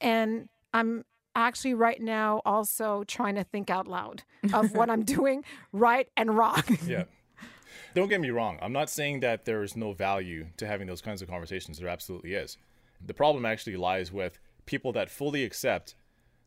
and 0.00 0.48
I'm 0.74 1.04
actually 1.34 1.74
right 1.74 2.00
now 2.00 2.42
also 2.44 3.04
trying 3.04 3.36
to 3.36 3.44
think 3.44 3.70
out 3.70 3.88
loud 3.88 4.22
of 4.52 4.74
what 4.74 4.90
I'm 4.90 5.02
doing 5.16 5.44
right 5.72 6.08
and 6.16 6.36
wrong. 6.36 6.62
Yeah. 6.86 7.04
Don't 7.94 8.08
get 8.08 8.20
me 8.20 8.30
wrong. 8.30 8.58
I'm 8.60 8.72
not 8.72 8.90
saying 8.90 9.20
that 9.20 9.44
there 9.44 9.62
is 9.62 9.76
no 9.76 9.92
value 9.92 10.46
to 10.56 10.66
having 10.66 10.86
those 10.86 11.00
kinds 11.00 11.22
of 11.22 11.28
conversations. 11.28 11.78
There 11.78 11.88
absolutely 11.88 12.34
is. 12.34 12.58
The 13.04 13.14
problem 13.14 13.44
actually 13.44 13.76
lies 13.76 14.12
with 14.12 14.38
people 14.66 14.92
that 14.92 15.10
fully 15.10 15.44
accept 15.44 15.94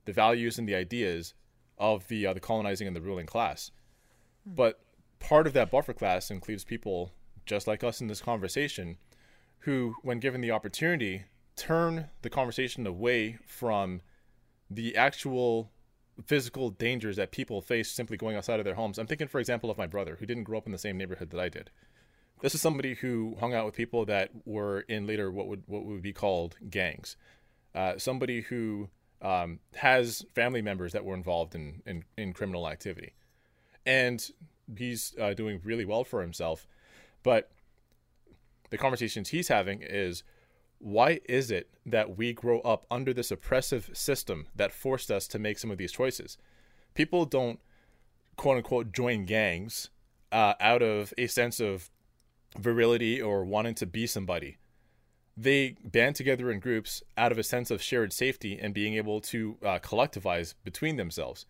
the 0.05 0.13
values 0.13 0.57
and 0.57 0.67
the 0.67 0.75
ideas 0.75 1.33
of 1.77 2.07
the 2.07 2.25
uh, 2.25 2.33
the 2.33 2.39
colonizing 2.39 2.87
and 2.87 2.95
the 2.95 3.01
ruling 3.01 3.25
class. 3.25 3.71
But 4.45 4.79
part 5.19 5.47
of 5.47 5.53
that 5.53 5.71
buffer 5.71 5.93
class 5.93 6.31
includes 6.31 6.63
people 6.63 7.11
just 7.45 7.67
like 7.67 7.83
us 7.83 8.01
in 8.01 8.07
this 8.07 8.21
conversation 8.21 8.97
who, 9.59 9.95
when 10.03 10.19
given 10.19 10.41
the 10.41 10.51
opportunity, 10.51 11.23
turn 11.55 12.09
the 12.21 12.29
conversation 12.29 12.85
away 12.85 13.37
from 13.45 14.01
the 14.69 14.95
actual 14.95 15.71
physical 16.25 16.69
dangers 16.69 17.17
that 17.17 17.31
people 17.31 17.61
face 17.61 17.91
simply 17.91 18.17
going 18.17 18.35
outside 18.35 18.59
of 18.59 18.65
their 18.65 18.75
homes. 18.75 18.97
I'm 18.97 19.07
thinking, 19.07 19.27
for 19.27 19.39
example, 19.39 19.69
of 19.69 19.77
my 19.77 19.87
brother 19.87 20.17
who 20.19 20.25
didn't 20.25 20.43
grow 20.43 20.57
up 20.57 20.65
in 20.65 20.71
the 20.71 20.77
same 20.77 20.97
neighborhood 20.97 21.29
that 21.31 21.39
I 21.39 21.49
did. 21.49 21.71
This 22.45 22.53
is 22.53 22.61
somebody 22.61 22.93
who 22.93 23.35
hung 23.39 23.55
out 23.55 23.65
with 23.65 23.73
people 23.73 24.05
that 24.05 24.29
were 24.45 24.81
in 24.81 25.07
later 25.07 25.31
what 25.31 25.47
would 25.47 25.63
what 25.65 25.83
would 25.83 26.03
be 26.03 26.13
called 26.13 26.55
gangs. 26.69 27.17
Uh, 27.73 27.97
somebody 27.97 28.41
who 28.41 28.89
um, 29.19 29.57
has 29.73 30.23
family 30.35 30.61
members 30.61 30.93
that 30.93 31.03
were 31.03 31.15
involved 31.15 31.55
in, 31.55 31.81
in, 31.87 32.03
in 32.15 32.33
criminal 32.33 32.69
activity, 32.69 33.13
and 33.83 34.29
he's 34.77 35.15
uh, 35.19 35.33
doing 35.33 35.59
really 35.63 35.85
well 35.85 36.03
for 36.03 36.21
himself. 36.21 36.67
But 37.23 37.49
the 38.69 38.77
conversations 38.77 39.29
he's 39.29 39.47
having 39.47 39.81
is 39.81 40.21
why 40.77 41.21
is 41.27 41.49
it 41.49 41.71
that 41.83 42.15
we 42.15 42.31
grow 42.31 42.59
up 42.59 42.85
under 42.91 43.11
this 43.11 43.31
oppressive 43.31 43.89
system 43.93 44.49
that 44.55 44.71
forced 44.71 45.09
us 45.09 45.27
to 45.29 45.39
make 45.39 45.57
some 45.57 45.71
of 45.71 45.79
these 45.79 45.91
choices? 45.91 46.37
People 46.93 47.25
don't, 47.25 47.59
quote 48.35 48.57
unquote, 48.57 48.91
join 48.91 49.25
gangs 49.25 49.89
uh, 50.31 50.53
out 50.59 50.83
of 50.83 51.11
a 51.17 51.25
sense 51.25 51.59
of 51.59 51.89
virility 52.57 53.21
or 53.21 53.43
wanting 53.43 53.75
to 53.75 53.85
be 53.85 54.07
somebody. 54.07 54.57
They 55.37 55.75
band 55.83 56.15
together 56.15 56.49
in 56.49 56.59
groups 56.59 57.03
out 57.17 57.31
of 57.31 57.37
a 57.37 57.43
sense 57.43 57.69
of 57.69 57.81
shared 57.81 58.13
safety 58.13 58.57
and 58.61 58.73
being 58.73 58.95
able 58.95 59.19
to 59.21 59.57
uh, 59.61 59.79
collectivize 59.79 60.53
between 60.63 60.95
themselves. 60.95 61.45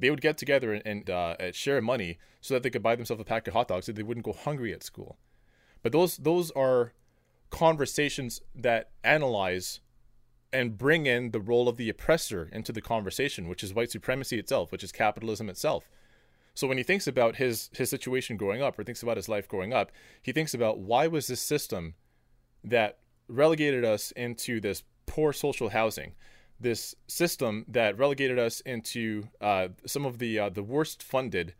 They 0.00 0.10
would 0.10 0.20
get 0.20 0.38
together 0.38 0.74
and, 0.74 1.08
uh, 1.08 1.52
share 1.52 1.80
money 1.80 2.18
so 2.40 2.54
that 2.54 2.62
they 2.62 2.70
could 2.70 2.82
buy 2.82 2.96
themselves 2.96 3.20
a 3.20 3.24
pack 3.24 3.46
of 3.46 3.54
hot 3.54 3.68
dogs 3.68 3.86
so 3.86 3.92
they 3.92 4.02
wouldn't 4.02 4.26
go 4.26 4.32
hungry 4.32 4.72
at 4.72 4.82
school. 4.82 5.18
But 5.82 5.92
those 5.92 6.16
those 6.16 6.50
are 6.52 6.92
conversations 7.50 8.40
that 8.54 8.90
analyze 9.04 9.80
and 10.52 10.78
bring 10.78 11.06
in 11.06 11.30
the 11.30 11.40
role 11.40 11.68
of 11.68 11.76
the 11.76 11.88
oppressor 11.88 12.48
into 12.52 12.72
the 12.72 12.80
conversation, 12.80 13.48
which 13.48 13.62
is 13.62 13.74
white 13.74 13.90
supremacy 13.90 14.38
itself, 14.38 14.72
which 14.72 14.84
is 14.84 14.92
capitalism 14.92 15.48
itself. 15.48 15.88
So 16.54 16.66
when 16.66 16.78
he 16.78 16.82
thinks 16.82 17.06
about 17.06 17.36
his 17.36 17.70
his 17.72 17.90
situation 17.90 18.36
growing 18.36 18.62
up 18.62 18.78
or 18.78 18.84
thinks 18.84 19.02
about 19.02 19.16
his 19.16 19.28
life 19.28 19.48
growing 19.48 19.72
up, 19.72 19.92
he 20.22 20.32
thinks 20.32 20.54
about 20.54 20.78
why 20.78 21.06
was 21.06 21.26
this 21.26 21.40
system 21.40 21.94
that 22.64 22.98
relegated 23.28 23.84
us 23.84 24.10
into 24.12 24.60
this 24.60 24.82
poor 25.06 25.32
social 25.32 25.68
housing, 25.68 26.14
this 26.58 26.94
system 27.06 27.64
that 27.68 27.98
relegated 27.98 28.38
us 28.38 28.60
into 28.60 29.28
uh, 29.40 29.68
some 29.86 30.04
of 30.04 30.18
the 30.18 30.38
uh, 30.38 30.48
the 30.48 30.62
worst 30.62 31.02
funded 31.02 31.54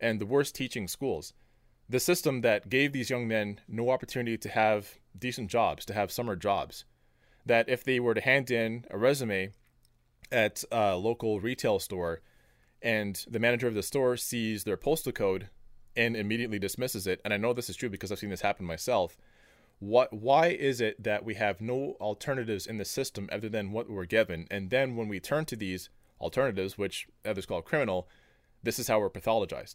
and 0.00 0.20
the 0.20 0.26
worst 0.26 0.54
teaching 0.54 0.88
schools, 0.88 1.32
the 1.88 2.00
system 2.00 2.40
that 2.40 2.68
gave 2.68 2.92
these 2.92 3.10
young 3.10 3.28
men 3.28 3.60
no 3.68 3.90
opportunity 3.90 4.36
to 4.36 4.48
have 4.48 4.98
decent 5.16 5.50
jobs, 5.50 5.84
to 5.84 5.94
have 5.94 6.10
summer 6.10 6.34
jobs. 6.34 6.84
That 7.44 7.68
if 7.68 7.84
they 7.84 8.00
were 8.00 8.14
to 8.14 8.20
hand 8.20 8.50
in 8.50 8.84
a 8.90 8.98
resume 8.98 9.52
at 10.30 10.64
a 10.70 10.96
local 10.96 11.40
retail 11.40 11.78
store 11.78 12.20
and 12.82 13.24
the 13.28 13.38
manager 13.38 13.66
of 13.66 13.74
the 13.74 13.82
store 13.82 14.16
sees 14.16 14.64
their 14.64 14.76
postal 14.76 15.12
code 15.12 15.48
and 15.96 16.16
immediately 16.16 16.58
dismisses 16.58 17.06
it, 17.06 17.20
and 17.24 17.34
I 17.34 17.36
know 17.36 17.52
this 17.52 17.70
is 17.70 17.76
true 17.76 17.90
because 17.90 18.10
I've 18.10 18.18
seen 18.18 18.30
this 18.30 18.40
happen 18.40 18.66
myself. 18.66 19.16
What 19.78 20.12
why 20.12 20.46
is 20.48 20.80
it 20.80 21.02
that 21.02 21.24
we 21.24 21.34
have 21.34 21.60
no 21.60 21.96
alternatives 22.00 22.66
in 22.66 22.78
the 22.78 22.84
system 22.84 23.28
other 23.32 23.48
than 23.48 23.72
what 23.72 23.90
we're 23.90 24.04
given? 24.04 24.46
And 24.50 24.70
then 24.70 24.96
when 24.96 25.08
we 25.08 25.18
turn 25.18 25.44
to 25.46 25.56
these 25.56 25.90
alternatives, 26.20 26.78
which 26.78 27.08
others 27.24 27.46
call 27.46 27.62
criminal, 27.62 28.08
this 28.62 28.78
is 28.78 28.88
how 28.88 29.00
we're 29.00 29.10
pathologized. 29.10 29.74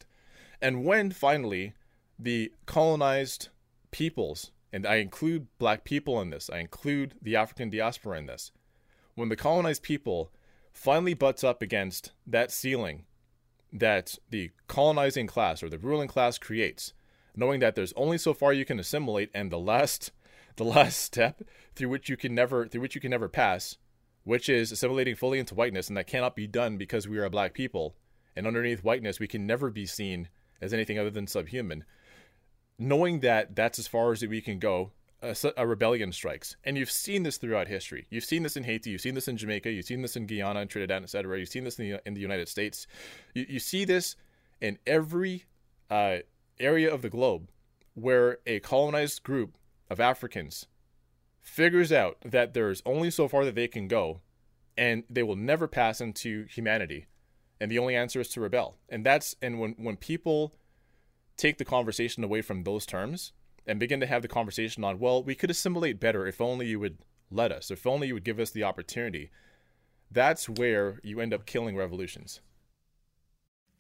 And 0.62 0.86
when 0.86 1.12
finally 1.12 1.74
the 2.18 2.52
colonized 2.66 3.50
peoples 3.92 4.52
and 4.72 4.86
I 4.86 4.96
include 4.96 5.48
black 5.60 5.84
people 5.84 6.22
in 6.22 6.30
this, 6.30 6.50
I 6.50 6.60
include 6.60 7.16
the 7.22 7.36
African 7.36 7.70
diaspora 7.70 8.18
in 8.18 8.26
this. 8.26 8.52
When 9.16 9.30
the 9.30 9.36
colonized 9.36 9.84
people 9.84 10.32
finally 10.78 11.14
butts 11.14 11.44
up 11.44 11.62
against 11.62 12.12
that 12.26 12.52
ceiling 12.52 13.06
that 13.74 14.18
the 14.30 14.52
colonizing 14.68 15.28
class 15.28 15.62
or 15.62 15.70
the 15.70 15.78
ruling 15.78 16.08
class 16.08 16.38
creates, 16.38 16.94
knowing 17.36 17.60
that 17.60 17.76
there's 17.76 17.94
only 17.94 18.18
so 18.18 18.34
far 18.34 18.54
you 18.54 18.66
can 18.66 18.80
assimilate 18.80 19.30
and 19.34 19.52
the 19.52 19.60
last 19.60 20.12
the 20.56 20.64
last 20.64 21.00
step 21.00 21.44
through 21.76 21.90
which 21.90 22.10
you 22.10 22.18
can 22.18 22.34
never 22.34 22.68
through 22.68 22.82
which 22.82 22.96
you 22.96 23.02
can 23.02 23.12
never 23.12 23.28
pass, 23.28 23.78
which 24.24 24.50
is 24.50 24.72
assimilating 24.72 25.16
fully 25.16 25.40
into 25.40 25.56
whiteness, 25.56 25.88
and 25.88 25.98
that 25.98 26.08
cannot 26.08 26.36
be 26.36 26.48
done 26.48 26.78
because 26.78 27.08
we 27.08 27.18
are 27.18 27.26
a 27.26 27.30
black 27.30 27.54
people. 27.54 27.96
And 28.36 28.46
underneath 28.46 28.84
whiteness, 28.84 29.20
we 29.20 29.28
can 29.28 29.48
never 29.48 29.72
be 29.72 29.88
seen 29.88 30.30
as 30.62 30.72
anything 30.72 31.00
other 31.00 31.10
than 31.10 31.26
subhuman 31.26 31.86
knowing 32.80 33.22
that 33.22 33.56
that's 33.56 33.80
as 33.80 33.88
far 33.88 34.12
as 34.12 34.26
we 34.26 34.42
can 34.42 34.60
go, 34.60 34.92
a, 35.22 35.36
a, 35.58 35.68
rebellion 35.68 36.12
strikes. 36.12 36.56
And 36.64 36.78
you've 36.78 36.92
seen 36.92 37.24
this 37.24 37.38
throughout 37.38 37.68
history. 37.68 38.06
You've 38.10 38.24
seen 38.24 38.44
this 38.44 38.58
in 38.58 38.64
Haiti, 38.64 38.92
you've 38.92 39.02
seen 39.02 39.16
this 39.16 39.28
in 39.28 39.38
Jamaica, 39.38 39.72
you've 39.72 39.86
seen 39.86 40.02
this 40.02 40.16
in 40.16 40.28
Guyana 40.28 40.62
and 40.62 40.70
Trinidad, 40.70 41.04
etc. 41.04 41.40
You've 41.40 41.50
seen 41.50 41.64
this 41.64 41.80
in 41.80 41.90
the, 41.90 42.02
in 42.06 42.14
the 42.14 42.22
United 42.22 42.48
States. 42.48 42.88
You, 43.34 43.46
you 43.50 43.60
see 43.60 43.86
this 43.86 44.16
in 44.62 44.78
every 44.86 45.46
uh, 45.90 46.18
area 46.60 46.94
of 46.94 47.02
the 47.02 47.10
globe 47.10 47.50
where 47.94 48.40
a 48.46 48.60
colonized 48.60 49.24
group 49.24 49.58
of 49.90 50.00
Africans 50.00 50.68
figures 51.40 51.92
out 51.92 52.18
that 52.24 52.54
there's 52.54 52.82
only 52.86 53.10
so 53.10 53.28
far 53.28 53.46
that 53.46 53.56
they 53.56 53.68
can 53.68 53.88
go 53.88 54.22
and 54.78 55.04
they 55.10 55.24
will 55.24 55.36
never 55.36 55.68
pass 55.68 56.00
into 56.00 56.46
humanity. 56.46 57.08
And 57.60 57.72
the 57.72 57.80
only 57.80 57.96
answer 57.96 58.20
is 58.20 58.28
to 58.30 58.42
rebel. 58.42 58.76
And 58.90 59.04
that's, 59.04 59.36
and 59.42 59.60
when, 59.60 59.72
when 59.78 59.96
people 59.96 60.54
take 61.38 61.58
the 61.58 61.66
conversation 61.66 62.24
away 62.24 62.42
from 62.42 62.64
those 62.64 62.86
terms 62.86 63.34
and 63.68 63.80
begin 63.80 64.00
to 64.00 64.08
have 64.08 64.22
the 64.22 64.28
conversation 64.28 64.84
on, 64.84 65.00
well, 65.00 65.22
we 65.22 65.36
could 65.36 65.52
assimilate 65.52 66.00
better 66.00 66.26
if 66.26 66.40
only 66.40 66.68
you 66.68 66.80
would 66.80 67.00
let 67.30 67.52
us, 67.52 67.70
if 67.70 67.86
only 67.86 68.08
you 68.08 68.14
would 68.14 68.24
give 68.24 68.40
us 68.40 68.52
the 68.52 68.64
opportunity. 68.64 69.30
That's 70.10 70.48
where 70.48 71.00
you 71.04 71.20
end 71.20 71.34
up 71.34 71.46
killing 71.46 71.76
revolutions. 71.76 72.40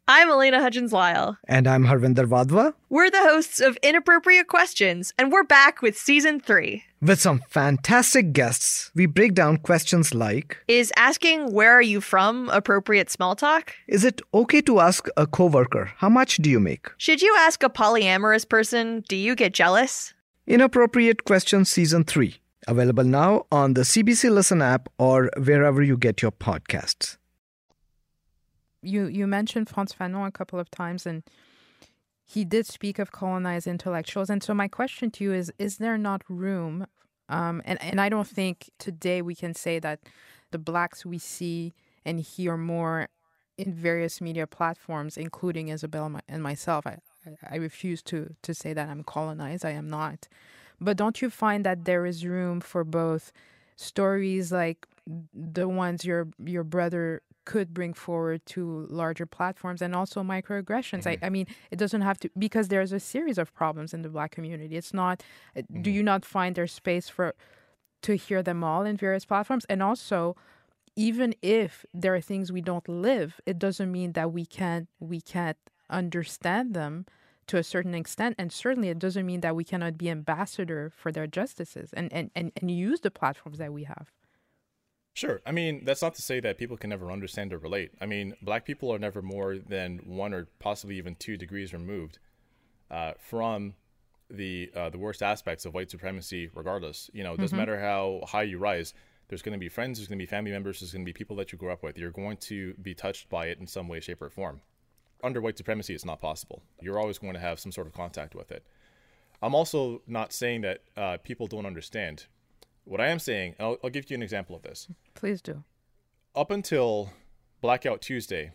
I'm 0.09 0.29
Elena 0.29 0.61
Hudgens 0.61 0.93
Lyle. 0.93 1.37
And 1.49 1.67
I'm 1.67 1.83
Harvinder 1.83 2.25
Wadhwa. 2.25 2.73
We're 2.89 3.11
the 3.11 3.23
hosts 3.23 3.59
of 3.59 3.77
Inappropriate 3.83 4.47
Questions, 4.47 5.13
and 5.19 5.33
we're 5.33 5.43
back 5.43 5.81
with 5.81 5.97
season 5.97 6.39
three. 6.39 6.85
With 7.01 7.19
some 7.19 7.43
fantastic 7.49 8.31
guests, 8.31 8.89
we 8.95 9.05
break 9.05 9.33
down 9.33 9.57
questions 9.57 10.13
like 10.13 10.59
Is 10.69 10.93
asking 10.95 11.51
where 11.51 11.73
are 11.73 11.81
you 11.81 11.99
from 11.99 12.49
appropriate 12.51 13.09
small 13.09 13.35
talk? 13.35 13.73
Is 13.89 14.05
it 14.05 14.21
okay 14.33 14.61
to 14.61 14.79
ask 14.79 15.09
a 15.17 15.27
coworker, 15.27 15.91
how 15.97 16.07
much 16.07 16.37
do 16.37 16.49
you 16.49 16.61
make? 16.61 16.87
Should 16.97 17.21
you 17.21 17.35
ask 17.39 17.61
a 17.61 17.69
polyamorous 17.69 18.47
person, 18.47 19.03
do 19.09 19.17
you 19.17 19.35
get 19.35 19.53
jealous? 19.53 20.13
Inappropriate 20.47 21.25
Questions 21.25 21.69
Season 21.69 22.05
3. 22.05 22.33
Available 22.65 23.03
now 23.03 23.45
on 23.51 23.73
the 23.73 23.81
CBC 23.81 24.31
Listen 24.31 24.61
app 24.61 24.87
or 24.97 25.29
wherever 25.35 25.83
you 25.83 25.97
get 25.97 26.21
your 26.21 26.31
podcasts 26.31 27.16
you 28.81 29.07
you 29.07 29.27
mentioned 29.27 29.69
Frantz 29.69 29.93
Fanon 29.93 30.27
a 30.27 30.31
couple 30.31 30.59
of 30.59 30.69
times, 30.69 31.05
and 31.05 31.23
he 32.25 32.45
did 32.45 32.65
speak 32.65 32.99
of 32.99 33.11
colonized 33.11 33.67
intellectuals. 33.67 34.29
And 34.29 34.43
so 34.43 34.53
my 34.53 34.67
question 34.67 35.11
to 35.11 35.23
you 35.23 35.33
is: 35.33 35.51
Is 35.57 35.77
there 35.77 35.97
not 35.97 36.23
room? 36.29 36.87
Um, 37.29 37.61
and 37.65 37.81
and 37.81 37.99
I 37.99 38.09
don't 38.09 38.27
think 38.27 38.69
today 38.79 39.21
we 39.21 39.35
can 39.35 39.53
say 39.53 39.79
that 39.79 39.99
the 40.51 40.57
blacks 40.57 41.05
we 41.05 41.17
see 41.17 41.73
and 42.05 42.19
hear 42.19 42.57
more 42.57 43.09
in 43.57 43.73
various 43.73 44.21
media 44.21 44.47
platforms, 44.47 45.17
including 45.17 45.67
Isabel 45.69 46.19
and 46.27 46.43
myself. 46.43 46.85
I, 46.85 46.97
I 47.49 47.55
refuse 47.55 48.01
to 48.03 48.35
to 48.43 48.53
say 48.53 48.73
that 48.73 48.89
I'm 48.89 49.03
colonized. 49.03 49.65
I 49.65 49.71
am 49.71 49.89
not. 49.89 50.27
But 50.79 50.97
don't 50.97 51.21
you 51.21 51.29
find 51.29 51.65
that 51.65 51.85
there 51.85 52.05
is 52.05 52.25
room 52.25 52.61
for 52.61 52.83
both 52.83 53.31
stories 53.75 54.51
like 54.51 54.87
the 55.33 55.67
ones 55.67 56.05
your 56.05 56.27
your 56.43 56.63
brother 56.63 57.21
could 57.47 57.73
bring 57.73 57.93
forward 57.93 58.45
to 58.45 58.85
larger 58.89 59.25
platforms 59.25 59.81
and 59.81 59.95
also 59.95 60.21
microaggressions. 60.21 61.03
Mm-hmm. 61.03 61.23
I, 61.23 61.27
I, 61.27 61.29
mean, 61.29 61.47
it 61.71 61.79
doesn't 61.79 62.01
have 62.01 62.19
to 62.19 62.29
because 62.37 62.67
there's 62.67 62.91
a 62.91 62.99
series 62.99 63.37
of 63.37 63.53
problems 63.53 63.93
in 63.93 64.01
the 64.01 64.09
black 64.09 64.31
community. 64.31 64.75
It's 64.75 64.93
not. 64.93 65.23
Mm-hmm. 65.55 65.81
Do 65.81 65.89
you 65.89 66.03
not 66.03 66.25
find 66.25 66.55
there's 66.55 66.73
space 66.73 67.07
for 67.07 67.33
to 68.01 68.15
hear 68.15 68.43
them 68.43 68.65
all 68.65 68.83
in 68.83 68.97
various 68.97 69.23
platforms? 69.23 69.63
And 69.69 69.81
also, 69.81 70.35
even 70.97 71.33
if 71.41 71.85
there 71.93 72.13
are 72.13 72.19
things 72.19 72.51
we 72.51 72.59
don't 72.59 72.89
live, 72.89 73.39
it 73.45 73.57
doesn't 73.57 73.89
mean 73.89 74.11
that 74.11 74.33
we 74.33 74.45
can't 74.45 74.89
we 74.99 75.21
can't 75.21 75.57
understand 75.89 76.73
them 76.73 77.05
to 77.47 77.55
a 77.55 77.63
certain 77.63 77.95
extent 77.95 78.35
and 78.37 78.51
certainly 78.51 78.89
it 78.89 78.99
doesn't 78.99 79.25
mean 79.25 79.39
that 79.39 79.55
we 79.55 79.63
cannot 79.63 79.97
be 79.97 80.09
ambassador 80.09 80.91
for 80.93 81.13
their 81.13 81.25
justices 81.25 81.93
and, 81.93 82.11
and, 82.11 82.29
and, 82.35 82.51
and 82.57 82.69
use 82.69 82.99
the 82.99 83.09
platforms 83.09 83.57
that 83.57 83.71
we 83.71 83.85
have 83.85 84.11
Sure. 85.17 85.41
I 85.47 85.51
mean, 85.51 85.83
that's 85.83 86.03
not 86.03 86.13
to 86.13 86.21
say 86.21 86.39
that 86.41 86.59
people 86.59 86.77
can 86.77 86.91
never 86.91 87.11
understand 87.11 87.51
or 87.51 87.57
relate. 87.57 87.89
I 87.99 88.05
mean, 88.05 88.35
black 88.39 88.65
people 88.65 88.93
are 88.93 88.99
never 88.99 89.23
more 89.23 89.57
than 89.57 89.97
one 90.05 90.31
or 90.31 90.47
possibly 90.59 90.95
even 90.99 91.15
two 91.15 91.37
degrees 91.37 91.73
removed 91.73 92.19
uh, 92.91 93.13
from 93.17 93.73
the 94.29 94.69
uh, 94.75 94.91
the 94.91 94.99
worst 94.99 95.23
aspects 95.23 95.65
of 95.65 95.73
white 95.73 95.89
supremacy. 95.89 96.51
Regardless, 96.53 97.09
you 97.13 97.23
know, 97.23 97.33
it 97.33 97.39
doesn't 97.39 97.57
mm-hmm. 97.57 97.67
matter 97.67 97.81
how 97.81 98.25
high 98.27 98.43
you 98.43 98.59
rise. 98.59 98.93
There's 99.27 99.41
going 99.41 99.53
to 99.53 99.59
be 99.59 99.69
friends. 99.69 99.97
There's 99.97 100.07
going 100.07 100.19
to 100.19 100.21
be 100.21 100.27
family 100.27 100.51
members. 100.51 100.81
There's 100.81 100.93
going 100.93 101.03
to 101.03 101.09
be 101.09 101.13
people 101.13 101.35
that 101.37 101.51
you 101.51 101.57
grew 101.57 101.71
up 101.71 101.81
with. 101.81 101.97
You're 101.97 102.11
going 102.11 102.37
to 102.41 102.75
be 102.75 102.93
touched 102.93 103.27
by 103.27 103.47
it 103.47 103.57
in 103.57 103.65
some 103.65 103.87
way, 103.87 103.99
shape, 103.99 104.21
or 104.21 104.29
form. 104.29 104.61
Under 105.23 105.41
white 105.41 105.57
supremacy, 105.57 105.95
it's 105.95 106.05
not 106.05 106.21
possible. 106.21 106.61
You're 106.79 106.99
always 106.99 107.17
going 107.17 107.33
to 107.33 107.39
have 107.39 107.59
some 107.59 107.71
sort 107.71 107.87
of 107.87 107.93
contact 107.93 108.35
with 108.35 108.51
it. 108.51 108.67
I'm 109.41 109.55
also 109.55 110.03
not 110.05 110.31
saying 110.31 110.61
that 110.61 110.81
uh, 110.95 111.17
people 111.23 111.47
don't 111.47 111.65
understand 111.65 112.27
what 112.87 113.01
I 113.01 113.07
am 113.07 113.19
saying, 113.19 113.55
I'll, 113.59 113.77
I'll 113.83 113.89
give 113.89 114.09
you 114.09 114.15
an 114.15 114.23
example 114.23 114.55
of 114.55 114.63
this. 114.63 114.87
Please 115.13 115.41
do. 115.41 115.63
Up 116.35 116.51
until 116.51 117.11
Blackout 117.61 118.01
Tuesday, 118.01 118.51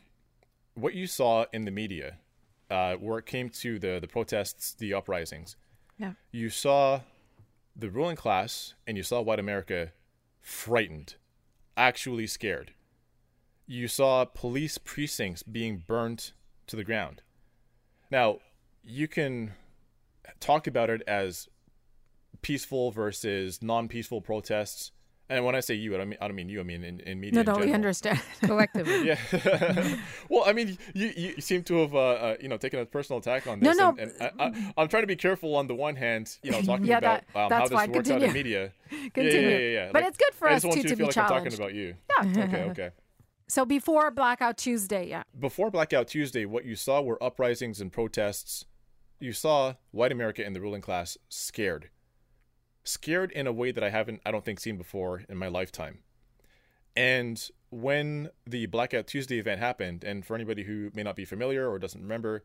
what 0.74 0.94
you 0.94 1.06
saw 1.06 1.46
in 1.52 1.64
the 1.64 1.70
media, 1.70 2.18
uh, 2.70 2.94
where 2.94 3.18
it 3.18 3.26
came 3.26 3.48
to 3.50 3.78
the 3.78 3.98
the 4.00 4.08
protests, 4.08 4.74
the 4.74 4.94
uprisings, 4.94 5.56
yeah, 5.98 6.12
you 6.30 6.48
saw 6.48 7.00
the 7.74 7.90
ruling 7.90 8.16
class 8.16 8.74
and 8.86 8.96
you 8.96 9.02
saw 9.02 9.20
white 9.20 9.38
America 9.38 9.92
frightened, 10.40 11.16
actually 11.76 12.26
scared. 12.26 12.72
You 13.66 13.88
saw 13.88 14.24
police 14.24 14.78
precincts 14.78 15.42
being 15.42 15.82
burnt 15.86 16.32
to 16.66 16.76
the 16.76 16.84
ground. 16.84 17.22
Now, 18.10 18.38
you 18.82 19.08
can 19.08 19.52
talk 20.40 20.66
about 20.66 20.90
it 20.90 21.02
as 21.06 21.48
peaceful 22.42 22.90
versus 22.90 23.62
non-peaceful 23.62 24.20
protests. 24.20 24.92
And 25.28 25.46
when 25.46 25.54
I 25.54 25.60
say 25.60 25.74
you, 25.74 25.94
I 25.94 25.98
don't 25.98 26.10
mean 26.10 26.18
I 26.20 26.26
don't 26.28 26.36
mean 26.36 26.50
you. 26.50 26.60
I 26.60 26.62
mean 26.62 26.84
in, 26.84 27.00
in 27.00 27.18
media. 27.18 27.42
No, 27.42 27.54
no, 27.54 27.64
we 27.64 27.72
understand. 27.72 28.20
collectively. 28.42 29.06
Yeah. 29.06 29.96
well, 30.28 30.42
I 30.44 30.52
mean, 30.52 30.76
you, 30.92 31.12
you 31.16 31.40
seem 31.40 31.62
to 31.64 31.76
have, 31.76 31.94
uh, 31.94 31.98
uh, 31.98 32.36
you 32.38 32.48
know, 32.48 32.58
taken 32.58 32.80
a 32.80 32.84
personal 32.84 33.20
attack 33.20 33.46
on 33.46 33.60
this. 33.60 33.74
no. 33.76 33.90
And, 33.98 34.12
and 34.20 34.30
I, 34.38 34.44
I, 34.44 34.72
I'm 34.76 34.88
trying 34.88 35.04
to 35.04 35.06
be 35.06 35.16
careful 35.16 35.56
on 35.56 35.68
the 35.68 35.74
one 35.74 35.96
hand, 35.96 36.36
you 36.42 36.50
know, 36.50 36.60
talking 36.60 36.84
Yeah, 36.84 36.98
about 36.98 37.22
that- 37.32 37.40
um, 37.40 37.50
how 37.50 37.60
this 37.66 37.70
fine. 37.70 37.92
works 37.92 38.10
out 38.10 38.16
in 38.16 38.28
Continue. 38.28 38.34
media. 38.34 38.72
Continue. 39.14 39.40
Yeah, 39.40 39.48
yeah, 39.48 39.58
yeah. 39.58 39.70
yeah. 39.86 39.90
But 39.92 40.02
it's 40.02 40.18
good 40.18 40.34
for 40.34 40.50
us 40.50 40.62
too 40.62 40.68
you 40.68 40.74
to 40.74 40.82
to 40.82 40.88
feel 40.88 40.96
be 40.96 41.04
like 41.04 41.16
I'm 41.16 41.28
talking 41.28 41.54
about 41.54 41.72
you. 41.72 41.94
Yeah. 42.10 42.44
Okay, 42.44 42.62
okay. 42.70 42.90
So 43.48 43.64
before 43.64 44.10
Blackout 44.10 44.58
Tuesday, 44.58 45.08
yeah. 45.08 45.22
Before 45.38 45.70
Blackout 45.70 46.08
Tuesday, 46.08 46.44
what 46.44 46.64
you 46.66 46.74
saw 46.74 47.00
were 47.00 47.22
uprisings 47.22 47.80
and 47.80 47.90
protests. 47.90 48.66
You 49.18 49.32
saw 49.32 49.74
white 49.92 50.10
America 50.12 50.44
and 50.44 50.54
the 50.54 50.60
ruling 50.60 50.82
class 50.82 51.16
scared. 51.28 51.88
Scared 52.84 53.30
in 53.32 53.46
a 53.46 53.52
way 53.52 53.70
that 53.72 53.84
I 53.84 53.90
haven't, 53.90 54.20
I 54.26 54.30
don't 54.30 54.44
think, 54.44 54.60
seen 54.60 54.76
before 54.76 55.22
in 55.28 55.36
my 55.36 55.48
lifetime. 55.48 55.98
And 56.96 57.42
when 57.70 58.30
the 58.46 58.66
Blackout 58.66 59.06
Tuesday 59.06 59.38
event 59.38 59.60
happened, 59.60 60.04
and 60.04 60.24
for 60.26 60.34
anybody 60.34 60.64
who 60.64 60.90
may 60.94 61.02
not 61.02 61.16
be 61.16 61.24
familiar 61.24 61.68
or 61.68 61.78
doesn't 61.78 62.02
remember, 62.02 62.44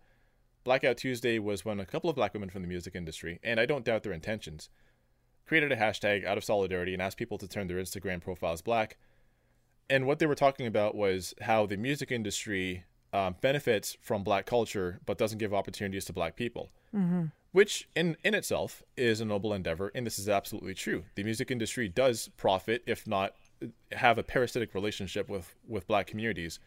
Blackout 0.64 0.98
Tuesday 0.98 1.40
was 1.40 1.66
when 1.66 1.80
a 1.80 1.86
couple 1.86 2.10
of 2.10 2.16
black 2.16 2.34
women 2.34 2.50
from 2.50 2.62
the 2.62 2.68
music 2.68 2.96
industry, 2.96 3.40
and 3.44 3.60
I 3.60 3.66
don't 3.66 3.86
doubt 3.86 4.04
their 4.04 4.14
intentions, 4.14 4.70
created 5.46 5.72
a 5.72 5.78
hashtag 5.78 6.26
out 6.26 6.38
of 6.38 6.44
solidarity 6.44 6.94
and 6.94 7.02
asked 7.02 7.18
people 7.18 7.38
to 7.38 7.48
turn 7.48 7.68
their 7.68 7.78
Instagram 7.78 8.22
profiles 8.22 8.62
black. 8.62 8.98
And 9.90 10.06
what 10.06 10.20
they 10.20 10.26
were 10.26 10.36
talking 10.36 10.68
about 10.68 10.96
was 10.96 11.34
how 11.42 11.66
the 11.66 11.78
music 11.78 12.12
industry 12.12 12.84
um, 13.14 13.36
benefits 13.42 13.98
from 14.02 14.24
black 14.24 14.46
culture 14.46 15.00
but 15.06 15.18
doesn't 15.18 15.38
give 15.38 15.54
opportunities 15.54 16.06
to 16.06 16.14
black 16.14 16.36
people. 16.36 16.70
Which, 17.52 17.88
in, 17.96 18.18
in 18.24 18.34
itself, 18.36 18.84
is 18.98 19.22
a 19.22 19.26
noble 19.26 19.54
endeavor, 19.54 19.92
and 19.96 20.06
this 20.06 20.20
is 20.20 20.28
absolutely 20.30 20.74
true. 20.74 21.06
The 21.16 21.24
music 21.24 21.50
industry 21.50 21.88
does 21.88 22.30
profit, 22.38 22.84
if 22.86 23.08
not 23.08 23.34
have 23.94 24.18
a 24.18 24.24
parasitic 24.24 24.76
relationship 24.76 25.30
with, 25.30 25.56
with 25.68 25.88
black 25.88 26.08
communities. 26.08 26.60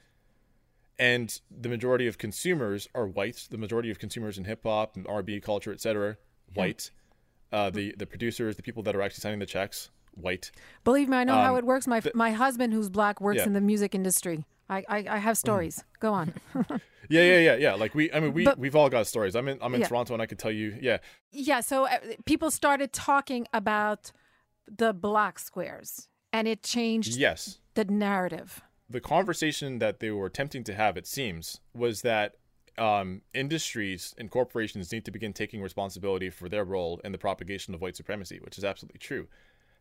And 0.99 1.39
the 1.51 1.69
majority 1.69 2.07
of 2.07 2.19
consumers 2.19 2.89
are 2.95 3.07
white. 3.07 3.47
The 3.51 3.59
majority 3.59 3.91
of 3.91 3.99
consumers 3.99 4.37
in 4.37 4.45
hip 4.45 4.61
hop 4.65 4.97
and 4.97 5.07
R&B 5.07 5.41
culture, 5.41 5.73
etc., 5.73 6.17
white. 6.55 6.91
Uh, 7.53 7.69
the 7.69 7.95
the 7.99 8.07
producers, 8.07 8.55
the 8.57 8.63
people 8.63 8.83
that 8.85 8.95
are 8.95 9.03
actually 9.03 9.23
signing 9.23 9.39
the 9.41 9.47
checks, 9.47 9.91
white. 10.15 10.53
Believe 10.85 11.09
me, 11.09 11.17
I 11.17 11.25
know 11.25 11.35
how 11.35 11.53
Um, 11.55 11.59
it 11.59 11.65
works. 11.65 11.87
My 11.89 11.99
the- 12.01 12.13
my 12.15 12.31
husband, 12.31 12.73
who's 12.73 12.89
black, 12.91 13.21
works 13.21 13.39
Yeah. 13.39 13.47
in 13.47 13.55
the 13.55 13.61
music 13.61 13.93
industry. 13.95 14.45
I 14.71 14.85
I, 14.89 14.99
I 15.17 15.19
have 15.19 15.37
stories. 15.37 15.85
Go 16.01 16.15
on. 16.15 16.33
Yeah, 17.13 17.23
yeah, 17.23 17.39
yeah, 17.41 17.57
yeah. 17.57 17.75
Like 17.75 17.93
we, 17.97 18.13
I 18.13 18.21
mean, 18.21 18.33
we 18.35 18.45
But- 18.45 18.57
we've 18.57 18.77
all 18.77 18.89
got 18.89 19.05
stories. 19.09 19.35
I'm 19.35 19.49
in 19.49 19.59
I'm 19.61 19.75
in 19.75 19.81
Yeah. 19.81 19.89
Toronto, 19.89 20.13
and 20.15 20.23
I 20.23 20.27
could 20.27 20.39
tell 20.39 20.53
you, 20.53 20.79
yeah, 20.81 20.99
yeah. 21.33 21.59
So 21.61 21.87
uh, 21.87 21.99
people 22.25 22.53
started 22.53 22.93
talking 22.93 23.49
about 23.53 24.13
the 24.83 24.93
black 24.93 25.41
squares, 25.41 26.09
and 26.33 26.47
it 26.47 26.63
changed 26.63 27.17
yes. 27.17 27.59
the 27.75 27.85
narrative. 27.85 28.63
the 28.89 29.01
conversation 29.01 29.81
that 29.81 29.99
they 29.99 30.11
were 30.13 30.27
attempting 30.27 30.63
to 30.65 30.75
have, 30.75 30.97
it 30.97 31.07
seems, 31.09 31.59
was 31.75 32.03
that 32.03 32.35
um, 32.79 33.23
industries 33.35 34.15
and 34.17 34.31
corporations 34.31 34.93
need 34.93 35.05
to 35.05 35.11
begin 35.11 35.33
taking 35.33 35.61
responsibility 35.61 36.31
for 36.31 36.49
their 36.49 36.65
role 36.65 37.01
in 37.03 37.11
the 37.11 37.19
propagation 37.19 37.75
of 37.75 37.81
white 37.81 37.97
supremacy, 37.97 38.39
which 38.45 38.57
is 38.57 38.65
absolutely 38.65 38.99
true. 39.01 39.27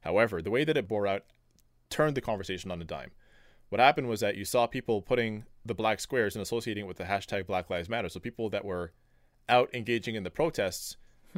However, 0.02 0.42
the 0.42 0.50
way 0.52 0.64
that 0.64 0.78
it 0.78 0.88
bore 0.88 1.06
out 1.06 1.26
turned 1.92 2.16
the 2.18 2.22
conversation 2.22 2.72
on 2.72 2.82
a 2.82 2.86
dime. 2.86 3.12
What 3.70 3.80
happened 3.80 4.10
was 4.10 4.20
that 4.22 4.36
you 4.36 4.46
saw 4.46 4.66
people 4.68 5.02
putting 5.02 5.46
the 5.66 5.76
black 5.76 6.00
squares 6.00 6.36
and 6.36 6.42
associating 6.42 6.86
it 6.86 6.88
with 6.88 6.98
the 6.98 7.04
hashtag 7.06 7.46
Black 7.46 7.70
Lives 7.70 7.88
Matter. 7.90 8.10
So 8.10 8.20
people 8.20 8.50
that 8.50 8.66
were 8.66 8.92
out 9.48 9.70
engaging 9.74 10.16
in 10.16 10.24
the 10.24 10.32
protests 10.32 10.98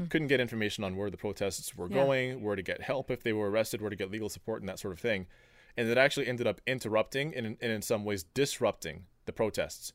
couldn't 0.09 0.27
get 0.29 0.39
information 0.39 0.85
on 0.85 0.95
where 0.95 1.09
the 1.09 1.17
protests 1.17 1.75
were 1.75 1.87
Hmm. 1.87 1.93
Yeah. 1.93 2.03
going, 2.03 2.43
where 2.43 2.55
to 2.55 2.61
get 2.61 2.81
help 2.81 3.11
if 3.11 3.21
they 3.23 3.33
were 3.33 3.49
arrested, 3.51 3.81
where 3.81 3.89
to 3.89 3.95
get 3.95 4.09
legal 4.09 4.29
support, 4.29 4.61
and 4.61 4.69
that 4.69 4.79
sort 4.79 4.93
of 4.93 4.99
thing. 5.01 5.27
And 5.75 5.89
it 5.89 5.97
actually 5.97 6.27
ended 6.27 6.47
up 6.47 6.61
interrupting 6.65 7.35
and, 7.35 7.45
and 7.45 7.71
in 7.71 7.81
some 7.81 8.05
ways 8.05 8.23
disrupting 8.23 9.05
the 9.25 9.33
protests. 9.33 9.91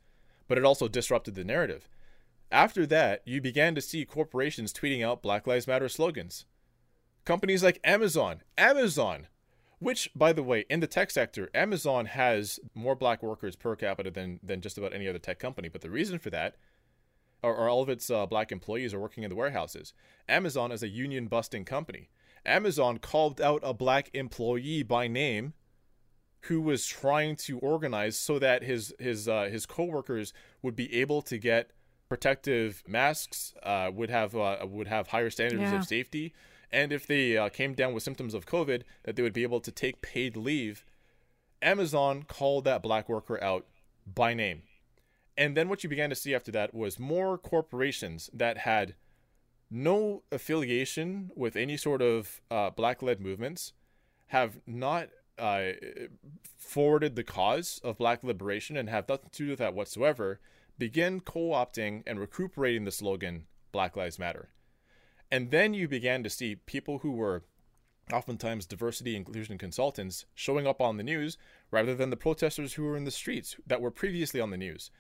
But 0.48 0.58
it 0.58 0.64
also 0.64 0.88
disrupted 0.88 1.34
the 1.34 1.44
narrative. 1.44 1.88
After 2.52 2.86
that, 2.86 3.22
you 3.24 3.40
began 3.40 3.74
to 3.74 3.80
see 3.80 4.04
corporations 4.04 4.72
tweeting 4.72 5.02
out 5.04 5.22
Black 5.22 5.46
Lives 5.46 5.66
Matter 5.66 5.88
slogans. 5.88 6.44
Companies 7.24 7.62
like 7.64 7.80
Amazon, 7.82 8.42
Amazon, 8.56 9.26
which, 9.78 10.10
by 10.14 10.32
the 10.32 10.42
way, 10.42 10.64
in 10.70 10.80
the 10.80 10.86
tech 10.86 11.10
sector, 11.10 11.50
Amazon 11.54 12.06
has 12.06 12.58
more 12.74 12.94
black 12.94 13.22
workers 13.22 13.56
per 13.56 13.76
capita 13.76 14.10
than, 14.10 14.40
than 14.42 14.60
just 14.60 14.78
about 14.78 14.94
any 14.94 15.08
other 15.08 15.18
tech 15.18 15.38
company. 15.38 15.68
But 15.68 15.82
the 15.82 15.90
reason 15.90 16.18
for 16.18 16.30
that 16.30 16.56
are, 17.42 17.54
are 17.54 17.68
all 17.68 17.82
of 17.82 17.88
its 17.88 18.10
uh, 18.10 18.26
black 18.26 18.50
employees 18.50 18.94
are 18.94 19.00
working 19.00 19.22
in 19.24 19.30
the 19.30 19.36
warehouses. 19.36 19.92
Amazon 20.28 20.72
is 20.72 20.82
a 20.82 20.88
union 20.88 21.26
busting 21.26 21.64
company. 21.64 22.08
Amazon 22.44 22.98
called 22.98 23.40
out 23.40 23.60
a 23.62 23.74
black 23.74 24.10
employee 24.14 24.82
by 24.82 25.08
name 25.08 25.52
who 26.42 26.60
was 26.60 26.86
trying 26.86 27.34
to 27.34 27.58
organize 27.58 28.16
so 28.16 28.38
that 28.38 28.62
his 28.62 28.94
his 29.00 29.28
uh, 29.28 29.48
his 29.50 29.66
coworkers 29.66 30.32
would 30.62 30.76
be 30.76 30.94
able 30.94 31.20
to 31.22 31.38
get 31.38 31.72
protective 32.08 32.84
masks, 32.86 33.52
uh, 33.64 33.90
would 33.92 34.10
have 34.10 34.36
uh, 34.36 34.58
would 34.64 34.86
have 34.86 35.08
higher 35.08 35.28
standards 35.28 35.62
Yeah. 35.62 35.78
of 35.80 35.84
safety, 35.84 36.32
and 36.76 36.92
if 36.92 37.06
they 37.06 37.38
uh, 37.38 37.48
came 37.48 37.72
down 37.72 37.94
with 37.94 38.02
symptoms 38.02 38.34
of 38.34 38.44
COVID, 38.44 38.82
that 39.04 39.16
they 39.16 39.22
would 39.22 39.32
be 39.32 39.44
able 39.44 39.60
to 39.60 39.72
take 39.72 40.02
paid 40.02 40.36
leave. 40.36 40.84
Amazon 41.62 42.22
called 42.22 42.64
that 42.64 42.82
black 42.82 43.08
worker 43.08 43.42
out 43.42 43.64
by 44.06 44.34
name. 44.34 44.62
And 45.38 45.56
then 45.56 45.70
what 45.70 45.82
you 45.82 45.88
began 45.88 46.10
to 46.10 46.14
see 46.14 46.34
after 46.34 46.52
that 46.52 46.74
was 46.74 46.98
more 46.98 47.38
corporations 47.38 48.28
that 48.34 48.58
had 48.58 48.94
no 49.70 50.22
affiliation 50.30 51.30
with 51.34 51.56
any 51.56 51.78
sort 51.78 52.02
of 52.02 52.42
uh, 52.50 52.68
black 52.68 53.02
led 53.02 53.22
movements, 53.22 53.72
have 54.26 54.60
not 54.66 55.08
uh, 55.38 55.68
forwarded 56.58 57.16
the 57.16 57.24
cause 57.24 57.80
of 57.82 57.96
black 57.96 58.22
liberation 58.22 58.76
and 58.76 58.90
have 58.90 59.08
nothing 59.08 59.30
to 59.32 59.44
do 59.44 59.50
with 59.50 59.60
that 59.60 59.74
whatsoever, 59.74 60.40
begin 60.76 61.20
co 61.20 61.52
opting 61.52 62.02
and 62.06 62.20
recuperating 62.20 62.84
the 62.84 62.92
slogan 62.92 63.46
Black 63.72 63.96
Lives 63.96 64.18
Matter. 64.18 64.50
And 65.30 65.50
then 65.50 65.74
you 65.74 65.88
began 65.88 66.22
to 66.22 66.30
see 66.30 66.56
people 66.56 66.98
who 66.98 67.12
were 67.12 67.42
oftentimes 68.12 68.66
diversity 68.66 69.16
inclusion 69.16 69.58
consultants 69.58 70.26
showing 70.34 70.66
up 70.66 70.80
on 70.80 70.96
the 70.96 71.02
news 71.02 71.36
rather 71.70 71.94
than 71.94 72.10
the 72.10 72.16
protesters 72.16 72.74
who 72.74 72.84
were 72.84 72.96
in 72.96 73.04
the 73.04 73.10
streets 73.10 73.56
that 73.66 73.80
were 73.80 73.90
previously 73.90 74.40
on 74.40 74.50
the 74.50 74.56
news. 74.56 74.90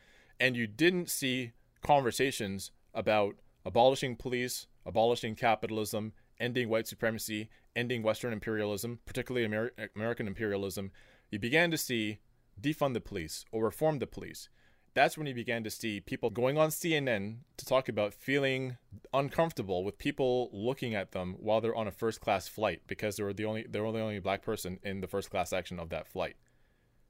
And 0.40 0.56
you 0.56 0.66
didn't 0.66 1.08
see 1.08 1.52
conversations 1.82 2.72
about 2.92 3.36
abolishing 3.64 4.16
police, 4.16 4.66
abolishing 4.84 5.34
capitalism, 5.34 6.12
ending 6.40 6.68
white 6.68 6.88
supremacy, 6.88 7.48
ending 7.74 8.02
Western 8.02 8.32
imperialism, 8.32 8.98
particularly 9.06 9.44
Amer- 9.44 9.72
American 9.94 10.26
imperialism. 10.26 10.90
You 11.30 11.38
began 11.38 11.70
to 11.70 11.78
see 11.78 12.18
defund 12.60 12.94
the 12.94 13.00
police 13.00 13.44
or 13.52 13.64
reform 13.64 13.98
the 13.98 14.06
police. 14.06 14.48
That's 14.96 15.18
when 15.18 15.26
you 15.26 15.34
began 15.34 15.62
to 15.62 15.68
see 15.68 16.00
people 16.00 16.30
going 16.30 16.56
on 16.56 16.70
CNN 16.70 17.40
to 17.58 17.66
talk 17.66 17.90
about 17.90 18.14
feeling 18.14 18.78
uncomfortable 19.12 19.84
with 19.84 19.98
people 19.98 20.48
looking 20.54 20.94
at 20.94 21.12
them 21.12 21.36
while 21.38 21.60
they're 21.60 21.74
on 21.74 21.86
a 21.86 21.90
first 21.90 22.22
class 22.22 22.48
flight 22.48 22.80
because 22.86 23.16
they 23.16 23.22
were 23.22 23.34
the 23.34 23.44
only 23.44 23.66
they 23.68 23.78
were 23.78 23.92
the 23.92 24.00
only 24.00 24.20
black 24.20 24.40
person 24.40 24.78
in 24.82 25.02
the 25.02 25.06
first 25.06 25.30
class 25.30 25.50
section 25.50 25.78
of 25.78 25.90
that 25.90 26.08
flight. 26.08 26.36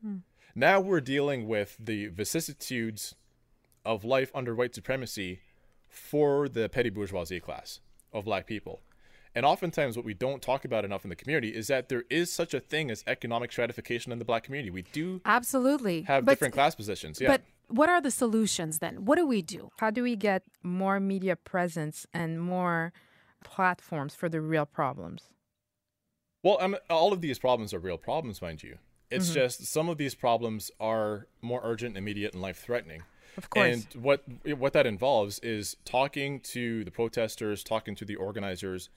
Hmm. 0.03 0.17
Now 0.53 0.81
we're 0.81 1.01
dealing 1.01 1.47
with 1.47 1.77
the 1.79 2.09
vicissitudes 2.09 3.15
of 3.85 4.05
life 4.05 4.33
under 4.35 4.53
white 4.53 4.75
supremacy 4.75 5.43
for 5.89 6.49
the 6.49 6.69
petty 6.69 6.91
bourgeoisie 6.91 7.39
class 7.39 7.79
of 8.13 8.25
black 8.25 8.49
people. 8.49 8.81
And 9.37 9.45
oftentimes, 9.45 9.99
what 9.99 10.07
we 10.07 10.15
don't 10.15 10.41
talk 10.41 10.65
about 10.65 10.87
enough 10.87 11.05
in 11.05 11.11
the 11.11 11.15
community 11.15 11.51
is 11.51 11.67
that 11.67 11.91
there 11.91 12.05
is 12.09 12.33
such 12.33 12.55
a 12.55 12.59
thing 12.59 12.91
as 12.91 13.05
economic 13.07 13.53
stratification 13.53 14.11
in 14.11 14.19
the 14.19 14.25
black 14.25 14.45
community. 14.45 14.71
We 14.71 14.81
do 14.81 15.21
Absolutely. 15.27 16.03
have 16.03 16.25
But- 16.25 16.33
different 16.33 16.55
class 16.55 16.75
positions. 16.75 17.21
Yeah. 17.21 17.29
But 17.29 17.43
what 17.69 17.91
are 17.91 18.01
the 18.01 18.11
solutions 18.11 18.79
then? 18.79 19.05
What 19.05 19.17
do 19.17 19.27
we 19.27 19.43
do? 19.43 19.71
How 19.79 19.91
do 19.91 20.03
we 20.03 20.17
get 20.17 20.45
more 20.63 20.99
media 21.01 21.37
presence 21.37 22.07
and 22.15 22.41
more 22.41 22.95
platforms 23.45 24.15
for 24.15 24.31
the 24.31 24.41
real 24.41 24.65
problems? 24.65 25.25
Well, 26.43 26.57
I 26.59 26.69
mean, 26.69 26.79
all 26.89 27.13
of 27.13 27.21
these 27.21 27.39
problems 27.39 27.75
are 27.75 27.79
real 27.79 27.99
problems, 27.99 28.41
mind 28.41 28.63
you. 28.63 28.79
It's 29.11 29.27
mm-hmm. 29.27 29.35
just 29.35 29.67
some 29.67 29.91
of 29.91 29.99
these 29.99 30.15
problems 30.15 30.71
are 30.81 31.27
more 31.43 31.61
urgent, 31.63 31.99
immediate, 31.99 32.33
and 32.33 32.41
life 32.41 32.57
threatening. 32.57 33.03
Of 33.37 33.51
course. 33.51 33.85
And 33.95 34.03
what 34.03 34.23
what 34.57 34.73
that 34.73 34.87
involves 34.87 35.39
is 35.41 35.77
talking 35.85 36.41
to 36.41 36.85
the 36.85 36.91
protesters, 36.91 37.63
talking 37.63 37.95
to 37.97 38.07
the 38.07 38.17
organizers 38.17 38.89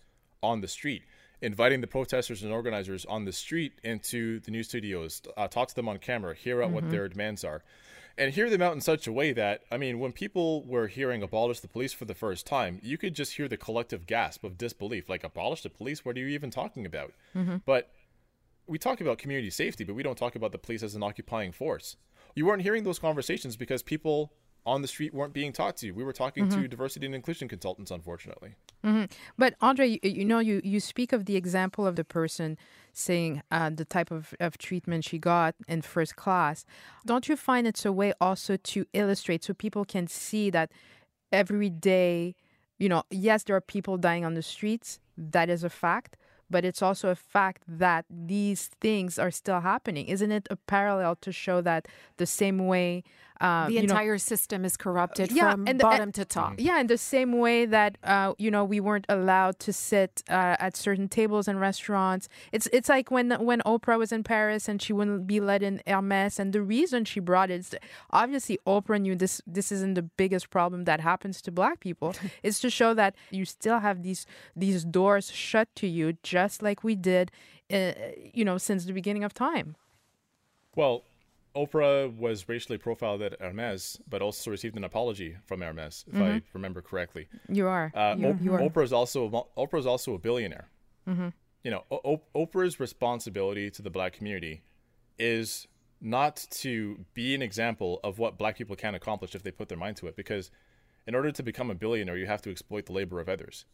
on 0.42 0.62
the 0.62 0.68
street, 0.68 1.04
inviting 1.42 1.82
the 1.82 1.88
protesters 1.88 2.44
and 2.44 2.52
organizers 2.52 3.06
on 3.06 3.26
the 3.26 3.32
street 3.32 3.74
into 3.84 4.40
the 4.42 4.52
news 4.52 4.68
studios, 4.68 5.22
uh, 5.38 5.48
talk 5.48 5.68
to 5.70 5.76
them 5.76 5.88
on 5.90 5.98
camera, 5.98 6.36
hear 6.36 6.62
out 6.64 6.72
what 6.72 6.90
their 6.92 7.08
demands 7.08 7.44
are, 7.44 7.64
and 8.18 8.34
hear 8.34 8.50
them 8.50 8.62
out 8.62 8.74
in 8.74 8.82
such 8.82 9.08
a 9.08 9.12
way 9.12 9.32
that 9.34 9.62
I 9.72 9.78
mean, 9.78 10.00
when 10.00 10.12
people 10.12 10.64
were 10.66 10.88
hearing 10.88 11.24
abolish 11.24 11.62
the 11.62 11.68
police 11.68 11.94
for 11.94 12.06
the 12.06 12.14
first 12.14 12.46
time, 12.46 12.80
you 12.84 12.98
could 12.98 13.14
just 13.16 13.34
hear 13.38 13.48
the 13.48 13.58
collective 13.58 14.06
gasp 14.06 14.44
of 14.44 14.58
disbelief, 14.58 15.08
like 15.10 15.24
abolish 15.24 15.64
the 15.64 15.70
police. 15.70 16.04
What 16.04 16.18
are 16.18 16.20
you 16.20 16.28
even 16.28 16.52
talking 16.52 16.86
about? 16.86 17.14
But 17.66 17.92
we 18.68 18.78
talk 18.78 19.02
about 19.02 19.18
community 19.18 19.50
safety, 19.50 19.84
but 19.84 19.96
we 19.96 20.04
don't 20.04 20.18
talk 20.18 20.36
about 20.36 20.52
the 20.52 20.58
police 20.58 20.84
as 20.84 20.96
an 20.96 21.04
occupying 21.04 21.52
force. 21.52 21.96
You 22.36 22.46
weren't 22.46 22.62
hearing 22.62 22.84
those 22.84 23.00
conversations 23.00 23.58
because 23.58 23.82
people 23.82 24.34
on 24.66 24.82
the 24.82 24.88
street 24.88 25.14
weren't 25.14 25.34
being 25.34 25.52
taught 25.54 25.78
to. 25.78 25.92
We 25.92 26.04
were 26.04 26.14
talking 26.14 26.48
to 26.50 26.68
diversity 26.68 27.06
and 27.06 27.16
inclusion 27.16 27.48
consultants, 27.48 27.92
unfortunately. 27.92 28.56
But 29.38 29.60
Andray, 29.60 30.00
you, 30.04 30.10
you 30.10 30.26
know, 30.26 30.40
you, 30.40 30.62
you 30.64 30.80
speak 30.80 31.12
of 31.14 31.26
the 31.26 31.36
example 31.36 31.86
of 31.88 31.96
the 31.96 32.04
person 32.04 32.58
saying 32.94 33.42
uh, 33.52 33.70
the 33.70 33.86
type 33.86 34.12
of, 34.12 34.34
of 34.40 34.58
treatment 34.58 35.06
she 35.06 35.18
got 35.18 35.56
in 35.68 35.82
first 35.82 36.16
class. 36.16 36.66
Don't 37.06 37.28
you 37.28 37.36
find 37.36 37.68
it's 37.68 37.86
a 37.86 37.92
way 37.92 38.14
also 38.22 38.58
to 38.58 38.86
illustrate 38.94 39.44
so 39.44 39.54
people 39.54 39.86
can 39.86 40.08
see 40.08 40.50
that 40.50 40.72
every 41.32 41.70
day, 41.70 42.36
you 42.78 42.90
know, 42.90 43.04
yes, 43.10 43.44
there 43.44 43.56
are 43.56 43.62
people 43.62 43.98
dying 43.98 44.26
on 44.26 44.34
the 44.34 44.42
streets. 44.42 45.00
That 45.18 45.50
is 45.50 45.64
a 45.64 45.70
fact. 45.70 46.18
But 46.52 46.66
it's 46.66 46.82
also 46.82 47.10
a 47.10 47.16
fact 47.16 47.64
that 47.68 48.06
these 48.10 48.72
things 48.82 49.20
are 49.20 49.30
still 49.30 49.62
happening. 49.62 50.08
Isn't 50.08 50.32
it 50.32 50.48
a 50.50 50.56
parallel 50.56 51.16
to 51.18 51.32
show 51.32 51.62
that 51.62 51.88
the 52.18 52.26
same 52.26 52.66
way 52.66 53.04
uh, 53.42 53.68
the 53.68 53.74
you 53.74 53.80
know, 53.80 53.94
entire 53.94 54.18
system 54.18 54.66
is 54.66 54.76
corrupted 54.76 55.32
yeah, 55.32 55.52
from 55.52 55.68
and 55.68 55.80
the- 55.80 55.84
bottom 55.84 56.04
and- 56.04 56.14
to 56.16 56.26
top. 56.26 56.56
Yeah, 56.58 56.80
in 56.80 56.88
the 56.88 56.98
same 56.98 57.34
way 57.40 57.66
that 57.66 57.98
uh, 58.04 58.34
you 58.38 58.52
know 58.52 58.64
we 58.66 58.80
weren't 58.80 59.06
allowed 59.08 59.60
to 59.60 59.72
sit 59.74 60.24
uh, 60.30 60.58
at 60.60 60.76
certain 60.76 61.08
tables 61.08 61.48
in 61.48 61.58
restaurants. 61.58 62.28
It's 62.52 62.68
it's 62.74 62.90
like 62.90 63.12
when 63.12 63.32
when 63.32 63.62
Oprah 63.66 63.98
was 63.98 64.12
in 64.12 64.24
Paris 64.24 64.68
and 64.68 64.82
she 64.82 64.92
wouldn't 64.94 65.26
be 65.26 65.40
let 65.40 65.64
in 65.64 65.82
Hermes, 65.88 66.40
and 66.40 66.52
the 66.54 66.62
reason 66.62 67.06
she 67.06 67.20
brought 67.20 67.50
it 67.50 67.60
is 67.62 67.76
obviously 68.12 68.60
Oprah 68.68 69.00
knew 69.00 69.16
this 69.16 69.42
this 69.48 69.72
isn't 69.72 69.94
the 69.94 70.02
biggest 70.04 70.50
problem 70.50 70.84
that 70.86 71.00
happens 71.00 71.42
to 71.44 71.52
Black 71.52 71.80
people. 71.80 72.16
it's 72.44 72.60
to 72.60 72.70
show 72.70 72.94
that 72.94 73.16
you 73.32 73.46
still 73.46 73.80
have 73.80 74.04
these 74.04 74.26
these 74.56 74.84
doors 74.84 75.32
shut 75.32 75.74
to 75.76 75.88
you, 75.88 76.18
just 76.24 76.62
like 76.62 76.84
we 76.84 76.96
did, 76.96 77.32
uh, 77.72 77.94
you 78.34 78.44
know, 78.44 78.58
since 78.58 78.86
the 78.86 78.94
beginning 78.94 79.24
of 79.24 79.34
time. 79.34 79.76
Well, 80.76 81.04
Oprah 81.56 82.16
was 82.16 82.48
racially 82.48 82.78
profiled 82.78 83.22
at 83.22 83.40
Hermes, 83.42 84.00
but 84.08 84.22
also 84.22 84.52
received 84.52 84.78
an 84.78 84.84
apology 84.84 85.36
from 85.46 85.62
Hermes, 85.62 86.06
if 86.08 86.16
I 86.22 86.42
remember 86.54 86.82
correctly. 86.82 87.28
You 87.48 87.68
are. 87.68 87.92
Uh, 87.96 88.16
you, 88.18 88.28
Op- 88.28 88.42
you 88.42 88.54
are. 88.54 88.60
Oprah's 88.60 88.94
also 88.94 89.48
Oprah's 89.58 89.86
also 89.86 90.14
a 90.14 90.20
billionaire. 90.20 90.70
You 91.64 91.72
know, 91.72 91.84
o- 91.92 92.22
Oprah's 92.36 92.80
responsibility 92.80 93.72
to 93.72 93.82
the 93.82 93.90
black 93.90 94.14
community 94.14 94.62
is 95.18 95.68
not 96.00 96.46
to 96.52 97.04
be 97.14 97.34
an 97.36 97.42
example 97.42 98.00
of 98.04 98.20
what 98.20 98.38
black 98.38 98.56
people 98.58 98.76
can 98.76 98.94
accomplish 98.96 99.34
if 99.36 99.42
they 99.44 99.52
put 99.52 99.70
their 99.70 99.78
mind 99.78 99.98
to 99.98 100.08
it. 100.08 100.16
Because 100.16 100.52
in 101.08 101.16
order 101.16 101.32
to 101.32 101.42
become 101.44 101.70
a 101.72 101.76
billionaire, 101.76 102.16
you 102.16 102.28
have 102.28 102.42
to 102.44 102.52
exploit 102.52 102.86
the 102.86 102.94
labor 102.94 103.20
of 103.20 103.28
others. 103.28 103.66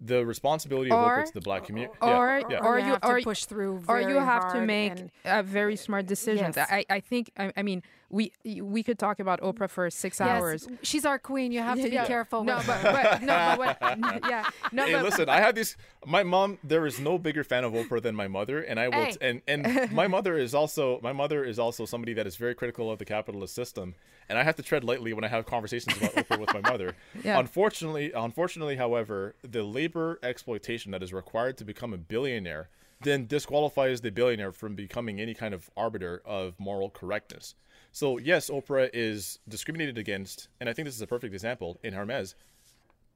The 0.00 0.24
responsibility 0.24 0.90
of 0.92 0.98
Or- 0.98 1.18
Oprah 1.18 1.26
to 1.26 1.34
the 1.34 1.40
black 1.40 1.64
community, 1.64 1.92
or 2.00 2.38
yeah, 2.40 2.46
yeah. 2.50 2.58
or 2.64 2.78
you 2.78 2.84
you 2.86 2.90
have 2.92 3.00
to 3.00 3.08
or 3.08 3.20
push 3.20 3.46
through 3.46 3.82
or 3.88 4.00
you 4.00 4.06
very 4.14 4.20
have 4.24 4.52
to 4.52 4.60
make 4.60 4.92
and- 4.92 5.10
uh, 5.24 5.42
very 5.42 5.74
smart 5.74 6.06
decisions. 6.06 6.54
Yes. 6.56 6.68
I, 6.70 6.84
I 6.88 7.00
think 7.00 7.32
I, 7.36 7.52
I 7.56 7.62
mean 7.62 7.82
we 8.10 8.32
we 8.62 8.82
could 8.84 8.98
talk 8.98 9.18
about 9.18 9.40
Oprah 9.40 9.68
for 9.68 9.90
six 9.90 10.20
Yes, 10.20 10.28
hours. 10.28 10.68
she's 10.82 11.04
our 11.04 11.18
queen. 11.18 11.50
You 11.50 11.60
have 11.62 11.76
to 11.78 11.82
be 11.82 11.96
Yeah. 11.96 12.06
careful. 12.06 12.44
No, 12.44 12.60
but, 12.64 12.80
but 12.82 13.22
no, 13.22 13.54
but 13.58 13.80
what? 13.80 14.22
Yeah, 14.30 14.48
no, 14.72 14.86
Hey, 14.86 14.92
but 14.92 15.02
listen, 15.04 15.28
I 15.28 15.40
have 15.40 15.56
these. 15.56 15.76
My 16.06 16.22
mom, 16.22 16.58
there 16.62 16.86
is 16.86 17.00
no 17.00 17.18
bigger 17.18 17.42
fan 17.42 17.64
of 17.64 17.72
Oprah 17.72 18.00
than 18.00 18.14
my 18.14 18.28
mother, 18.28 18.60
and 18.62 18.78
I 18.78 18.86
will. 18.88 19.04
Hey. 19.04 19.16
and 19.20 19.42
and 19.48 19.90
my 19.92 20.06
mother 20.06 20.38
is 20.38 20.54
also 20.54 21.00
my 21.02 21.12
mother 21.12 21.42
is 21.44 21.58
also 21.58 21.84
somebody 21.86 22.12
that 22.14 22.26
is 22.26 22.36
very 22.36 22.54
critical 22.54 22.88
of 22.92 22.98
the 23.00 23.04
capitalist 23.04 23.52
system, 23.54 23.96
and 24.28 24.38
I 24.38 24.44
have 24.44 24.54
to 24.56 24.62
tread 24.62 24.84
lightly 24.84 25.12
when 25.12 25.24
I 25.24 25.28
have 25.28 25.44
conversations 25.44 25.96
about 25.98 26.12
Oprah 26.14 26.38
with 26.38 26.54
my 26.54 26.60
mother. 26.70 26.94
Yeah. 27.24 27.38
Unfortunately, 27.40 28.12
unfortunately, 28.12 28.76
however, 28.76 29.34
the 29.42 29.64
labor 29.64 29.87
exploitation 30.22 30.92
that 30.92 31.02
is 31.02 31.12
required 31.12 31.56
to 31.58 31.64
become 31.64 31.92
a 31.92 31.98
billionaire 31.98 32.68
then 33.00 33.26
disqualifies 33.26 34.00
the 34.00 34.10
billionaire 34.10 34.50
from 34.50 34.74
becoming 34.74 35.20
any 35.20 35.32
kind 35.32 35.54
of 35.54 35.70
arbiter 35.76 36.20
of 36.24 36.58
moral 36.58 36.90
correctness. 36.90 37.54
So 37.92 38.18
yes, 38.18 38.50
Oprah 38.50 38.90
is 38.92 39.38
discriminated 39.48 39.96
against, 39.96 40.48
and 40.58 40.68
I 40.68 40.72
think 40.72 40.86
this 40.86 40.96
is 40.96 41.00
a 41.00 41.06
perfect 41.06 41.32
example 41.32 41.78
in 41.84 41.92
Hermes 41.92 42.34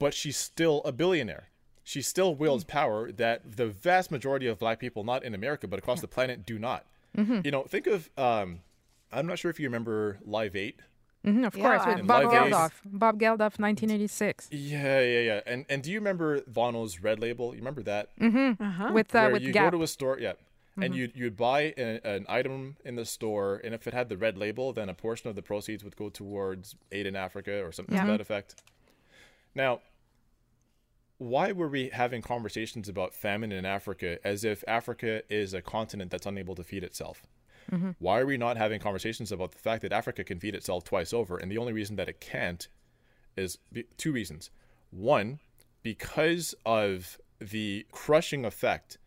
but 0.03 0.13
she's 0.13 0.37
still 0.37 0.83
a 0.85 0.91
billionaire. 0.91 1.49
She 1.85 2.03
still 2.03 2.35
wields 2.35 2.65
power 2.65 3.13
that 3.13 3.57
the 3.57 3.69
vast 3.69 4.11
majority 4.11 4.49
of 4.49 4.59
black 4.59 4.81
people, 4.81 5.05
not 5.05 5.23
in 5.23 5.33
America, 5.33 5.69
but 5.69 5.79
across 5.79 6.01
the 6.01 6.09
planet, 6.09 6.45
do 6.45 6.59
not. 6.59 6.87
You 7.45 7.53
know, 7.53 7.63
think 7.63 7.87
of, 7.87 8.11
um, 8.19 8.63
I'm 9.13 9.29
not 9.29 9.39
sure 9.39 9.49
if 9.49 9.61
you 9.61 9.69
remember 9.69 10.19
Live 10.25 10.57
8. 10.57 10.81
Mhm, 11.25 11.47
of 11.47 11.57
Yeah, 11.57 11.63
course 11.63 11.87
with 11.97 12.07
Bob 12.07 12.25
Geldof. 12.25 12.73
Bob 12.85 13.21
Geldof, 13.21 13.59
1986, 13.59 14.49
Yeah, 14.51 15.01
yeah, 15.01 15.21
yeah. 15.21 15.41
And 15.47 15.65
and 15.69 15.83
do 15.83 15.91
you 15.93 15.99
remember 15.99 16.41
Bono's 16.43 17.01
Red 17.01 17.21
Label? 17.21 17.53
You 17.55 17.61
remember 17.61 17.83
that? 17.85 18.09
Mm-hmm. 18.19 18.93
With 18.93 19.15
uh, 19.15 19.21
Where 19.21 19.31
with 19.33 19.43
you 19.43 19.53
Gap. 19.53 19.71
go 19.73 19.79
to 19.79 19.83
a 19.85 19.87
store, 19.87 20.19
yeah, 20.19 20.33
and 20.77 20.95
you'd 20.97 21.13
you'd 21.15 21.37
buy 21.37 21.75
a, 21.79 22.01
an 22.05 22.27
item 22.29 22.77
in 22.85 22.97
the 22.97 23.05
store, 23.05 23.61
and 23.63 23.73
if 23.73 23.87
it 23.87 23.95
had 23.95 24.09
the 24.09 24.17
red 24.17 24.37
label, 24.37 24.73
then 24.73 24.89
a 24.89 24.95
portion 24.95 25.31
of 25.31 25.37
the 25.37 25.43
proceeds 25.43 25.85
would 25.85 25.95
go 25.97 26.09
towards 26.09 26.75
aid 26.91 27.07
in 27.07 27.15
Africa 27.15 27.63
or 27.65 27.71
something 27.71 27.97
to 27.99 28.07
that 28.07 28.21
effect. 28.21 28.61
Now, 29.55 29.81
why 31.19 31.53
were 31.53 31.69
we 31.69 31.91
having 31.91 32.21
conversations 32.21 32.89
about 32.89 33.15
famine 33.15 33.53
in 33.53 33.65
Africa 33.65 34.19
as 34.25 34.43
if 34.45 34.65
Africa 34.67 35.23
is 35.33 35.55
a 35.55 35.63
continent 35.63 36.11
that's 36.11 36.27
unable 36.27 36.57
to 36.57 36.65
feed 36.65 36.83
itself? 36.83 37.23
Mm-hmm. 37.71 37.91
Why 37.99 38.21
are 38.21 38.27
we 38.27 38.37
not 38.37 38.57
having 38.57 38.81
conversations 38.81 39.33
about 39.33 39.53
the 39.53 39.59
fact 39.59 39.83
that 39.83 39.93
Africa 39.93 40.25
can 40.25 40.39
feed 40.41 40.55
itself 40.55 40.85
twice 40.85 41.13
over? 41.13 41.37
And 41.37 41.51
the 41.51 41.59
only 41.59 41.73
reason 41.73 41.97
that 41.97 42.09
it 42.09 42.21
can't 42.21 42.67
is 43.37 43.59
two 43.97 44.13
reasons. 44.13 44.51
One, 44.91 45.39
because 45.83 46.55
of 46.67 47.19
the 47.41 47.87
crushing 47.91 48.45
effect 48.45 48.99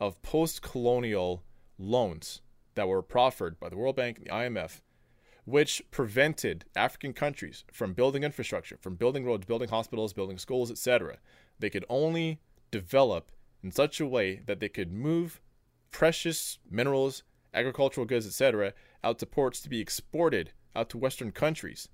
of 0.00 0.20
post 0.22 0.62
colonial 0.62 1.42
loans 1.78 2.42
that 2.74 2.88
were 2.88 3.02
proffered 3.02 3.58
by 3.58 3.68
the 3.68 3.76
World 3.76 3.96
Bank 3.96 4.18
and 4.18 4.26
the 4.26 4.30
IMF, 4.30 4.80
which 5.44 5.82
prevented 5.90 6.64
African 6.74 7.12
countries 7.12 7.64
from 7.72 7.94
building 7.94 8.24
infrastructure, 8.24 8.76
from 8.80 8.96
building 8.96 9.24
roads, 9.24 9.46
building 9.46 9.68
hospitals, 9.68 10.12
building 10.12 10.38
schools, 10.38 10.70
etc. 10.70 11.18
They 11.58 11.70
could 11.70 11.84
only 11.88 12.40
develop 12.70 13.30
in 13.62 13.70
such 13.70 14.00
a 14.00 14.06
way 14.06 14.40
that 14.46 14.60
they 14.60 14.68
could 14.68 14.92
move 14.92 15.40
precious 15.90 16.58
minerals, 16.68 17.22
agricultural 17.56 18.06
goods, 18.06 18.26
etc., 18.26 18.72
out 19.02 19.18
to 19.18 19.26
ports 19.26 19.60
to 19.62 19.68
be 19.68 19.80
exported 19.80 20.52
out 20.74 20.90
to 20.90 20.98
Western 20.98 21.32
countries. 21.32 21.88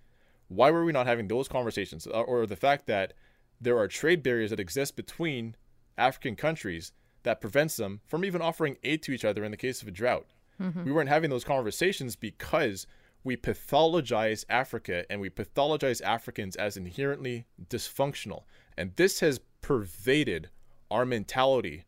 Why 0.48 0.70
were 0.70 0.84
we 0.84 0.92
not 0.92 1.06
having 1.06 1.28
those 1.28 1.48
conversations? 1.48 2.06
Or, 2.06 2.24
or 2.24 2.46
the 2.46 2.56
fact 2.56 2.86
that 2.86 3.14
there 3.60 3.78
are 3.78 3.88
trade 3.88 4.22
barriers 4.22 4.50
that 4.50 4.60
exist 4.60 4.96
between 4.96 5.56
African 5.96 6.36
countries 6.36 6.92
that 7.22 7.40
prevents 7.40 7.76
them 7.76 8.00
from 8.06 8.24
even 8.24 8.42
offering 8.42 8.76
aid 8.82 9.02
to 9.04 9.12
each 9.12 9.24
other 9.24 9.44
in 9.44 9.52
the 9.52 9.56
case 9.56 9.80
of 9.80 9.88
a 9.88 9.92
drought. 9.92 10.26
Mm-hmm. 10.60 10.84
We 10.84 10.92
weren't 10.92 11.08
having 11.08 11.30
those 11.30 11.44
conversations 11.44 12.16
because 12.16 12.86
we 13.24 13.36
pathologize 13.36 14.44
Africa 14.48 15.04
and 15.08 15.20
we 15.20 15.30
pathologize 15.30 16.02
Africans 16.02 16.56
as 16.56 16.76
inherently 16.76 17.46
dysfunctional. 17.68 18.42
And 18.76 18.96
this 18.96 19.20
has 19.20 19.40
pervaded 19.60 20.50
our 20.90 21.06
mentality 21.06 21.84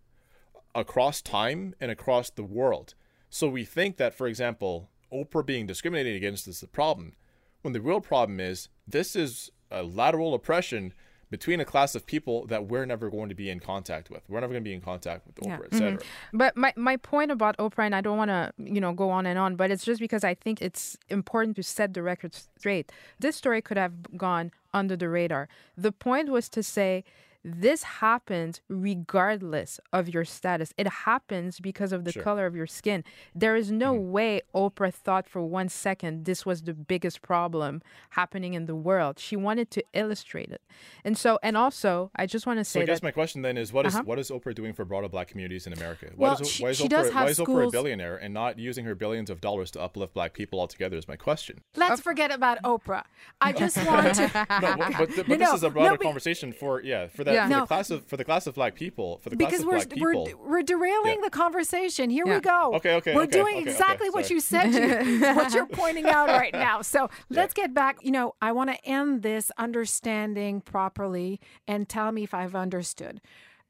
across 0.75 1.21
time 1.21 1.75
and 1.81 1.91
across 1.91 2.31
the 2.31 2.45
world. 2.45 2.95
So 3.35 3.49
we 3.49 3.65
think 3.65 3.97
that, 3.97 4.15
for 4.15 4.29
example, 4.29 4.89
Oprah 5.13 5.45
being 5.45 5.67
discriminated 5.67 6.15
against 6.15 6.47
is 6.47 6.61
the 6.61 6.69
problem, 6.69 7.17
when 7.63 7.73
the 7.73 7.81
real 7.81 8.01
problem 8.01 8.39
is 8.39 8.69
this 8.87 9.17
is 9.17 9.51
a 9.73 9.83
lateral 9.83 10.35
oppression 10.35 10.95
between 11.31 11.59
a 11.59 11.65
class 11.65 11.97
of 11.97 12.07
people 12.07 12.47
that 12.47 12.69
we're 12.69 12.87
never 12.87 13.11
going 13.11 13.29
to 13.29 13.35
be 13.35 13.51
in 13.51 13.59
contact 13.59 14.09
with. 14.09 14.23
We're 14.29 14.39
never 14.39 14.53
going 14.53 14.63
to 14.63 14.69
be 14.71 14.73
in 14.73 14.81
contact 14.81 15.27
with 15.27 15.37
Yeah. 15.43 15.57
Oprah, 15.57 15.67
etc. 15.67 15.93
Mm-hmm. 15.99 16.39
But 16.39 16.57
my, 16.57 16.73
my 16.77 16.97
point 16.97 17.33
about 17.33 17.57
Oprah, 17.57 17.87
and 17.87 17.95
I 17.97 18.03
don't 18.03 18.17
want 18.17 18.29
to, 18.29 18.53
you 18.57 18.81
know, 18.81 18.93
go 18.93 19.11
on 19.11 19.27
and 19.27 19.37
on, 19.37 19.57
but 19.57 19.73
it's 19.73 19.85
just 19.85 19.99
because 19.99 20.23
I 20.23 20.35
think 20.35 20.63
it's 20.63 20.97
important 21.09 21.57
to 21.57 21.65
set 21.65 21.93
the 21.93 22.05
record 22.05 22.35
straight. 22.35 22.93
This 23.19 23.35
story 23.35 23.61
could 23.61 23.79
have 23.79 24.17
gone 24.17 24.53
under 24.73 24.95
the 24.95 25.09
radar. 25.09 25.49
The 25.77 25.91
point 25.91 26.29
was 26.29 26.49
to 26.51 26.63
say 26.63 27.03
this 27.45 27.83
happens 27.83 28.61
regardless 28.69 29.79
of 29.93 30.09
your 30.09 30.25
status. 30.25 30.73
It 30.79 30.89
happens 30.89 31.61
because 31.61 31.93
of 31.93 32.05
the 32.05 32.13
Sure. 32.13 32.23
color 32.23 32.47
of 32.47 32.57
your 32.57 32.67
skin. 32.67 33.05
There 33.35 33.55
is 33.55 33.71
no 33.71 33.93
way 33.93 34.41
Oprah 34.55 34.93
thought 34.93 35.29
for 35.29 35.43
one 35.43 35.69
second 35.69 36.25
this 36.25 36.47
was 36.47 36.63
the 36.63 36.73
biggest 36.73 37.21
problem 37.21 37.83
happening 38.11 38.55
in 38.55 38.65
the 38.67 38.75
world. 38.75 39.19
She 39.19 39.37
wanted 39.37 39.71
to 39.73 39.85
illustrate 39.93 40.51
it. 40.51 40.63
And 41.05 41.19
so, 41.19 41.39
and 41.43 41.57
also, 41.57 42.11
I 42.17 42.27
just 42.27 42.47
want 42.47 42.59
to 42.61 42.65
say. 42.65 42.71
So 42.75 42.81
say 42.81 42.83
I 42.83 42.87
guess 42.87 43.01
that 43.01 43.07
my 43.07 43.11
question 43.11 43.43
then 43.43 43.57
is 43.59 43.73
what 43.73 43.87
is- 43.87 43.95
Uh-huh. 43.95 44.05
what 44.05 44.19
is 44.19 44.31
Oprah 44.31 44.55
doing 44.55 44.73
for 44.73 44.85
broader 44.85 45.09
black 45.09 45.29
communities 45.29 45.67
in 45.67 45.73
America? 45.75 46.07
Why 46.17 46.29
Well, 46.31 46.41
is, 46.41 46.51
she- 46.51 46.63
why 46.63 46.71
is 46.71 46.81
Oprah, 46.81 47.13
why 47.15 47.27
is 47.27 47.39
Oprah 47.39 47.69
a 47.69 47.71
billionaire 47.71 48.17
and 48.17 48.33
not 48.33 48.59
using 48.59 48.85
her 48.87 48.95
billions 48.95 49.29
of 49.31 49.41
dollars 49.41 49.71
to 49.73 49.81
uplift 49.81 50.15
black 50.15 50.33
people 50.33 50.61
altogether 50.61 50.97
is 50.97 51.07
my 51.07 51.17
question. 51.17 51.61
Let's 51.77 52.01
forget 52.01 52.33
about 52.33 52.63
Oprah. 52.63 53.05
I 53.41 53.53
just 53.53 53.77
want 53.87 54.15
to. 54.15 54.25
No, 54.65 54.77
but, 54.77 54.79
but, 54.99 55.17
but 55.17 55.29
No, 55.29 55.37
this 55.37 55.49
no, 55.49 55.55
is 55.55 55.63
a 55.63 55.67
no, 55.67 55.71
broader 55.73 55.91
but- 55.99 56.01
conversation 56.03 56.53
for 56.53 56.81
yeah 56.83 57.07
for 57.09 57.25
that 57.25 57.34
Yeah. 57.35 57.45
for 57.45 57.51
No. 57.51 57.61
the 57.61 57.67
class 57.67 57.91
of 57.91 58.07
for 58.07 58.17
the 58.17 58.25
class 58.25 58.47
of 58.47 58.55
black 58.55 58.75
people 58.75 59.19
for 59.19 59.31
the 59.31 59.37
class 59.37 59.51
because 59.51 59.61
of 59.63 59.67
we're, 59.67 59.73
black 59.77 59.91
people. 59.91 60.25
we're 60.43 60.51
we're 60.51 60.63
derailing 60.63 61.17
Yeah. 61.21 61.25
the 61.25 61.31
conversation. 61.31 62.11
Here 62.11 62.25
Yeah. 62.27 62.35
we 62.37 62.41
go. 62.41 62.75
Okay, 62.77 62.95
okay, 62.95 63.15
We're 63.15 63.23
okay, 63.23 63.31
doing 63.31 63.55
okay, 63.57 63.63
okay, 63.63 63.71
exactly 63.71 64.11
what 64.11 64.31
you 64.31 64.41
said. 64.41 64.73
You, 64.75 65.21
what 65.35 65.53
you're 65.53 65.67
pointing 65.67 66.07
out 66.07 66.29
right 66.29 66.53
now. 66.53 66.83
So 66.83 67.09
let's 67.31 67.55
get 67.55 67.75
back. 67.75 67.99
You 68.03 68.13
know, 68.13 68.35
I 68.41 68.53
want 68.53 68.71
to 68.71 68.85
end 68.85 69.23
this 69.23 69.51
understanding 69.59 70.61
properly 70.61 71.41
and 71.69 71.89
tell 71.89 72.11
me 72.13 72.23
if 72.25 72.33
I've 72.35 72.55
understood. 72.55 73.21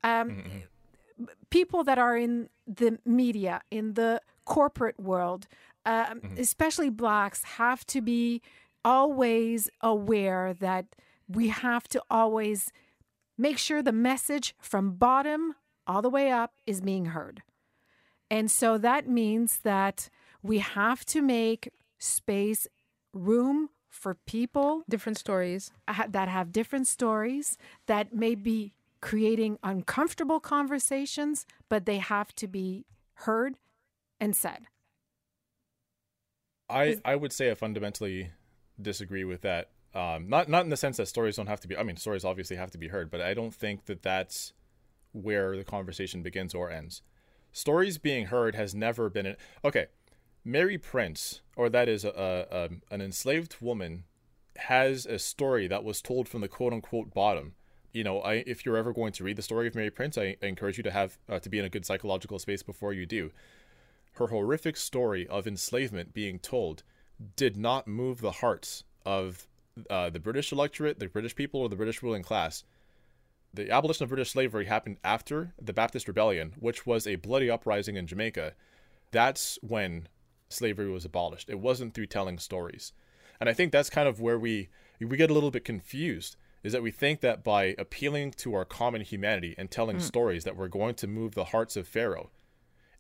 Um, 0.03 0.31
Mm-hmm. 0.31 0.59
People 1.51 1.85
that 1.85 1.97
are 1.97 2.17
in 2.17 2.49
the 2.67 2.99
media, 3.05 3.61
in 3.71 3.95
the 3.95 4.21
corporate 4.45 4.99
world, 4.99 5.47
um, 5.87 6.21
Mm-hmm. 6.21 6.39
especially 6.41 6.91
blacks, 6.91 7.45
have 7.45 7.87
to 7.87 8.01
be 8.01 8.43
always 8.85 9.71
aware 9.81 10.55
that 10.55 10.87
we 11.29 11.49
have 11.49 11.87
to 11.89 12.03
always 12.11 12.73
make 13.37 13.59
sure 13.59 13.83
the 13.83 13.93
message 13.93 14.55
from 14.61 14.93
bottom 14.93 15.55
all 15.87 16.03
the 16.03 16.11
way 16.11 16.31
up 16.31 16.53
is 16.67 16.81
being 16.81 17.07
heard. 17.07 17.43
And 18.31 18.51
so 18.51 18.79
that 18.79 19.09
means 19.09 19.61
that 19.61 20.09
we 20.43 20.59
have 20.59 21.05
to 21.07 21.23
make 21.23 21.71
space, 21.99 22.67
room 23.13 23.71
for 23.89 24.15
people 24.27 24.83
Different 24.89 25.19
stories. 25.19 25.71
that 26.09 26.29
have 26.29 26.53
different 26.53 26.89
stories 26.89 27.57
that 27.87 28.13
may 28.13 28.35
be 28.35 28.75
creating 29.01 29.59
uncomfortable 29.63 30.41
conversations, 30.41 31.47
but 31.69 31.87
they 31.87 31.99
have 31.99 32.35
to 32.35 32.49
be 32.49 32.87
heard 33.15 33.55
and 34.19 34.35
said. 34.35 34.67
I, 36.69 36.97
I 37.05 37.15
would 37.15 37.33
say 37.33 37.51
I 37.51 37.55
fundamentally 37.55 38.31
disagree 38.81 39.25
with 39.25 39.43
that. 39.43 39.71
Um, 39.95 40.29
not 40.29 40.49
not 40.49 40.65
in 40.65 40.71
the 40.71 40.77
sense 40.77 40.97
that 40.97 41.07
stories 41.07 41.37
don't 41.37 41.47
have 41.47 41.61
to 41.61 41.69
be. 41.69 41.77
I 41.77 41.83
mean, 41.83 41.97
stories 41.97 42.25
obviously 42.25 42.57
have 42.57 42.71
to 42.73 42.79
be 42.79 42.89
heard, 42.89 43.11
but 43.11 43.21
I 43.21 43.35
don't 43.35 43.55
think 43.55 43.87
that 43.87 44.03
that's 44.03 44.53
where 45.13 45.57
the 45.57 45.65
conversation 45.65 46.23
begins 46.23 46.55
or 46.55 46.71
ends. 46.71 47.03
Stories 47.53 47.99
being 47.99 48.27
heard 48.27 48.55
has 48.55 48.75
never 48.75 49.09
been 49.09 49.27
an 49.27 49.37
okay. 49.65 49.87
Mary 50.47 50.77
Prince, 50.77 51.41
or 51.57 51.71
that 51.71 51.89
is 51.89 52.05
a, 52.05 52.47
a, 52.51 52.95
an 52.95 53.01
enslaved 53.01 53.57
woman, 53.63 54.05
has 54.57 55.07
a 55.07 55.19
story 55.19 55.67
that 55.69 55.85
was 55.85 56.03
told 56.03 56.29
from 56.29 56.43
the 56.43 56.49
quote 56.49 56.73
unquote 56.73 57.15
bottom. 57.15 57.55
You 57.93 58.05
know, 58.05 58.21
I, 58.21 58.45
if 58.47 58.67
you're 58.67 58.77
ever 58.77 58.93
going 58.93 59.13
to 59.13 59.25
read 59.25 59.37
the 59.37 59.43
story 59.43 59.69
of 59.69 59.75
Mary 59.75 59.89
Prince, 59.89 60.19
I, 60.19 60.37
I 60.43 60.47
encourage 60.47 60.77
you 60.77 60.83
to 60.83 60.91
have 60.91 61.17
uh, 61.29 61.39
to 61.39 61.49
be 61.49 61.61
in 61.61 61.65
a 61.65 61.71
good 61.71 61.87
psychological 61.87 62.39
space 62.39 62.63
before 62.63 62.93
you 62.93 63.07
do 63.07 63.31
her 64.15 64.29
horrific 64.29 64.77
story 64.77 65.27
of 65.27 65.47
enslavement 65.47 66.15
being 66.15 66.39
told 66.39 66.83
did 67.37 67.57
not 67.57 67.87
move 67.87 68.21
the 68.21 68.33
hearts 68.33 68.85
of 69.05 69.49
uh, 69.91 70.11
the 70.11 70.21
British 70.21 70.53
electorate, 70.53 70.99
the 70.99 71.09
British 71.09 71.35
people, 71.35 71.61
or 71.61 71.69
the 71.69 71.77
British 71.77 72.03
ruling 72.03 72.23
class. 72.23 72.65
The 73.53 73.71
abolition 73.71 74.05
of 74.05 74.09
British 74.09 74.33
slavery 74.33 74.67
happened 74.67 74.97
after 75.05 75.55
the 75.61 75.73
Baptist 75.73 76.09
Rebellion, 76.09 76.55
which 76.59 76.87
was 76.87 77.07
a 77.07 77.17
bloody 77.17 77.49
uprising 77.49 77.97
in 77.97 78.07
Jamaica. 78.07 78.55
That's 79.13 79.59
when 79.63 80.09
slavery 80.49 80.91
was 80.91 81.05
abolished. 81.05 81.49
It 81.49 81.61
wasn't 81.61 81.95
through 81.95 82.07
telling 82.07 82.39
stories. 82.39 82.93
And 83.41 83.49
I 83.49 83.53
think 83.53 83.71
that's 83.71 83.91
kind 83.91 84.09
of 84.09 84.21
where 84.21 84.39
we 84.39 84.69
we 85.01 85.17
get 85.17 85.31
a 85.31 85.35
little 85.35 85.51
bit 85.51 85.65
confused 85.65 86.37
is 86.63 86.73
that 86.73 86.83
we 86.83 86.91
think 86.91 87.21
that 87.21 87.45
by 87.45 87.75
appealing 87.79 88.31
to 88.31 88.55
our 88.55 88.65
common 88.65 89.03
humanity 89.03 89.55
and 89.59 89.71
telling 89.71 90.01
stories 90.01 90.45
that 90.45 90.57
we're 90.57 90.69
going 90.69 90.95
to 90.95 91.07
move 91.07 91.35
the 91.35 91.47
hearts 91.47 91.77
of 91.77 91.87
Pharaoh 91.87 92.31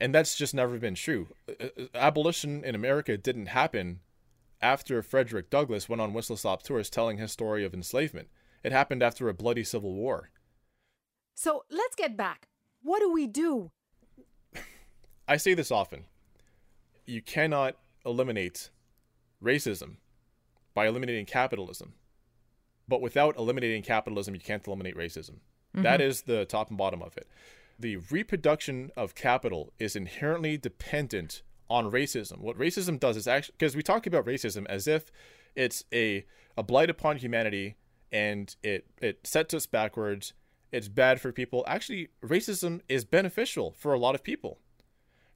and 0.00 0.14
that's 0.14 0.34
just 0.36 0.54
never 0.54 0.78
been 0.78 0.94
true. 0.94 1.28
Uh, 1.48 1.66
uh, 1.78 1.84
Abolition 1.94 2.64
in 2.64 2.74
America 2.74 3.16
didn't 3.16 3.46
happen 3.46 4.00
after 4.60 5.02
Frederick 5.02 5.50
Douglass 5.50 5.88
went 5.88 6.00
on 6.00 6.12
whistle 6.12 6.36
stop 6.36 6.62
tours 6.62 6.90
telling 6.90 7.18
his 7.18 7.32
story 7.32 7.64
of 7.64 7.74
enslavement. 7.74 8.28
It 8.62 8.72
happened 8.72 9.02
after 9.02 9.28
a 9.28 9.34
bloody 9.34 9.64
civil 9.64 9.94
war. 9.94 10.30
So 11.34 11.64
let's 11.70 11.94
get 11.94 12.16
back. 12.16 12.48
What 12.82 13.00
do 13.00 13.10
we 13.12 13.26
do? 13.26 13.70
I 15.28 15.36
say 15.36 15.54
this 15.54 15.70
often. 15.70 16.04
You 17.06 17.20
cannot 17.20 17.76
eliminate 18.06 18.70
racism 19.42 19.96
by 20.72 20.86
eliminating 20.86 21.26
capitalism. 21.26 21.94
But 22.88 23.00
without 23.00 23.36
eliminating 23.36 23.82
capitalism, 23.82 24.34
you 24.34 24.40
can't 24.40 24.66
eliminate 24.66 24.96
racism. 24.96 25.36
That 25.74 26.00
mm-hmm. 26.00 26.08
is 26.08 26.22
the 26.22 26.44
top 26.44 26.68
and 26.68 26.78
bottom 26.78 27.02
of 27.02 27.16
it. 27.16 27.26
The 27.78 27.96
reproduction 27.96 28.90
of 28.96 29.14
capital 29.14 29.72
is 29.78 29.96
inherently 29.96 30.56
dependent 30.56 31.42
on 31.68 31.90
racism. 31.90 32.40
What 32.40 32.58
racism 32.58 32.98
does 33.00 33.16
is 33.16 33.26
actually 33.26 33.54
because 33.58 33.76
we 33.76 33.82
talk 33.82 34.06
about 34.06 34.26
racism 34.26 34.66
as 34.68 34.86
if 34.86 35.10
it's 35.54 35.84
a 35.92 36.24
a 36.56 36.62
blight 36.62 36.90
upon 36.90 37.16
humanity 37.16 37.76
and 38.12 38.54
it 38.62 38.86
it 39.00 39.26
sets 39.26 39.54
us 39.54 39.66
backwards. 39.66 40.32
It's 40.72 40.88
bad 40.88 41.20
for 41.20 41.30
people. 41.30 41.64
Actually, 41.68 42.08
racism 42.22 42.80
is 42.88 43.04
beneficial 43.04 43.72
for 43.78 43.92
a 43.92 43.98
lot 43.98 44.14
of 44.14 44.24
people. 44.24 44.58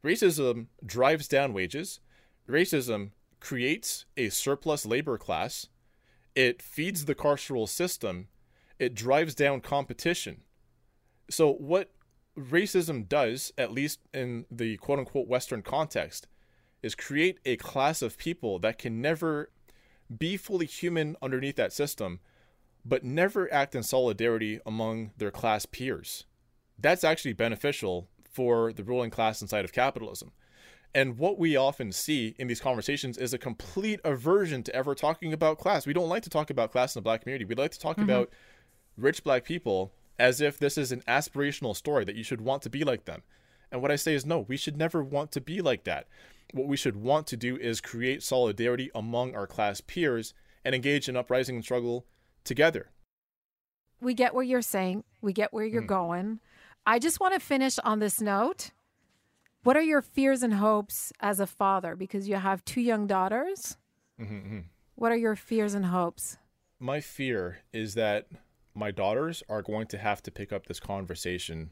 Racism 0.04 0.66
drives 0.84 1.28
down 1.28 1.52
wages. 1.52 2.00
Racism 2.48 3.10
creates 3.40 4.04
a 4.16 4.30
surplus 4.30 4.84
labor 4.84 5.18
class. 5.18 5.68
It 6.34 6.62
feeds 6.62 7.04
the 7.04 7.14
carceral 7.14 7.68
system. 7.68 8.28
It 8.78 8.94
drives 8.94 9.34
down 9.34 9.60
competition. 9.60 10.42
So, 11.30 11.52
what 11.52 11.90
racism 12.38 13.08
does, 13.08 13.52
at 13.58 13.72
least 13.72 14.00
in 14.14 14.46
the 14.50 14.76
quote 14.78 14.98
unquote 14.98 15.28
Western 15.28 15.62
context, 15.62 16.26
is 16.82 16.94
create 16.94 17.38
a 17.44 17.56
class 17.56 18.02
of 18.02 18.16
people 18.16 18.58
that 18.60 18.78
can 18.78 19.00
never 19.00 19.50
be 20.16 20.36
fully 20.36 20.66
human 20.66 21.16
underneath 21.20 21.56
that 21.56 21.72
system, 21.72 22.20
but 22.84 23.04
never 23.04 23.52
act 23.52 23.74
in 23.74 23.82
solidarity 23.82 24.60
among 24.64 25.10
their 25.16 25.30
class 25.30 25.66
peers. 25.66 26.24
That's 26.78 27.04
actually 27.04 27.32
beneficial 27.32 28.08
for 28.30 28.72
the 28.72 28.84
ruling 28.84 29.10
class 29.10 29.42
inside 29.42 29.64
of 29.64 29.72
capitalism. 29.72 30.32
And 30.94 31.18
what 31.18 31.38
we 31.38 31.56
often 31.56 31.92
see 31.92 32.34
in 32.38 32.46
these 32.46 32.60
conversations 32.60 33.18
is 33.18 33.34
a 33.34 33.38
complete 33.38 34.00
aversion 34.04 34.62
to 34.62 34.74
ever 34.74 34.94
talking 34.94 35.32
about 35.32 35.58
class. 35.58 35.86
We 35.86 35.92
don't 35.92 36.08
like 36.08 36.22
to 36.22 36.30
talk 36.30 36.48
about 36.48 36.72
class 36.72 36.94
in 36.94 37.00
the 37.00 37.04
black 37.04 37.22
community. 37.22 37.44
We 37.44 37.54
like 37.56 37.72
to 37.72 37.78
talk 37.78 37.96
mm-hmm. 37.96 38.04
about 38.04 38.30
rich 38.96 39.22
black 39.22 39.44
people 39.44 39.92
as 40.18 40.40
if 40.40 40.58
this 40.58 40.76
is 40.76 40.92
an 40.92 41.02
aspirational 41.06 41.76
story 41.76 42.04
that 42.04 42.16
you 42.16 42.24
should 42.24 42.40
want 42.40 42.62
to 42.62 42.70
be 42.70 42.84
like 42.84 43.04
them. 43.04 43.22
And 43.70 43.82
what 43.82 43.90
I 43.90 43.96
say 43.96 44.14
is 44.14 44.26
no, 44.26 44.40
we 44.40 44.56
should 44.56 44.76
never 44.76 45.02
want 45.02 45.32
to 45.32 45.40
be 45.40 45.60
like 45.60 45.84
that. 45.84 46.06
What 46.52 46.66
we 46.66 46.76
should 46.76 46.96
want 46.96 47.26
to 47.28 47.36
do 47.36 47.56
is 47.56 47.80
create 47.80 48.22
solidarity 48.22 48.90
among 48.94 49.34
our 49.34 49.46
class 49.46 49.80
peers 49.80 50.32
and 50.64 50.74
engage 50.74 51.08
in 51.08 51.16
uprising 51.16 51.56
and 51.56 51.64
struggle 51.64 52.06
together. 52.44 52.90
We 54.00 54.14
get 54.14 54.34
what 54.34 54.46
you're 54.46 54.62
saying, 54.62 55.04
we 55.20 55.32
get 55.32 55.52
where 55.52 55.66
you're 55.66 55.82
hmm. 55.82 55.88
going. 55.88 56.40
I 56.86 56.98
just 56.98 57.20
want 57.20 57.34
to 57.34 57.40
finish 57.40 57.78
on 57.80 57.98
this 57.98 58.20
note. 58.20 58.70
What 59.62 59.76
are 59.76 59.82
your 59.82 60.00
fears 60.00 60.42
and 60.42 60.54
hopes 60.54 61.12
as 61.20 61.40
a 61.40 61.46
father? 61.46 61.94
Because 61.96 62.28
you 62.28 62.36
have 62.36 62.64
two 62.64 62.80
young 62.80 63.06
daughters. 63.06 63.76
Mm-hmm, 64.18 64.34
mm-hmm. 64.34 64.58
What 64.94 65.12
are 65.12 65.16
your 65.16 65.36
fears 65.36 65.74
and 65.74 65.86
hopes? 65.86 66.38
My 66.80 67.00
fear 67.00 67.58
is 67.72 67.94
that 67.94 68.26
my 68.74 68.90
daughters 68.90 69.42
are 69.48 69.62
going 69.62 69.86
to 69.88 69.98
have 69.98 70.22
to 70.22 70.30
pick 70.30 70.52
up 70.52 70.66
this 70.66 70.80
conversation 70.80 71.70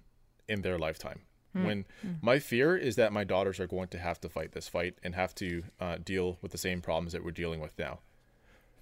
in 0.48 0.62
their 0.62 0.78
lifetime. 0.78 1.20
When 1.64 1.84
my 2.20 2.38
fear 2.38 2.76
is 2.76 2.96
that 2.96 3.12
my 3.12 3.24
daughters 3.24 3.58
are 3.60 3.66
going 3.66 3.88
to 3.88 3.98
have 3.98 4.20
to 4.20 4.28
fight 4.28 4.52
this 4.52 4.68
fight 4.68 4.98
and 5.02 5.14
have 5.14 5.34
to 5.36 5.62
uh, 5.80 5.96
deal 6.04 6.38
with 6.42 6.52
the 6.52 6.58
same 6.58 6.82
problems 6.82 7.12
that 7.12 7.24
we're 7.24 7.30
dealing 7.30 7.60
with 7.60 7.78
now. 7.78 8.00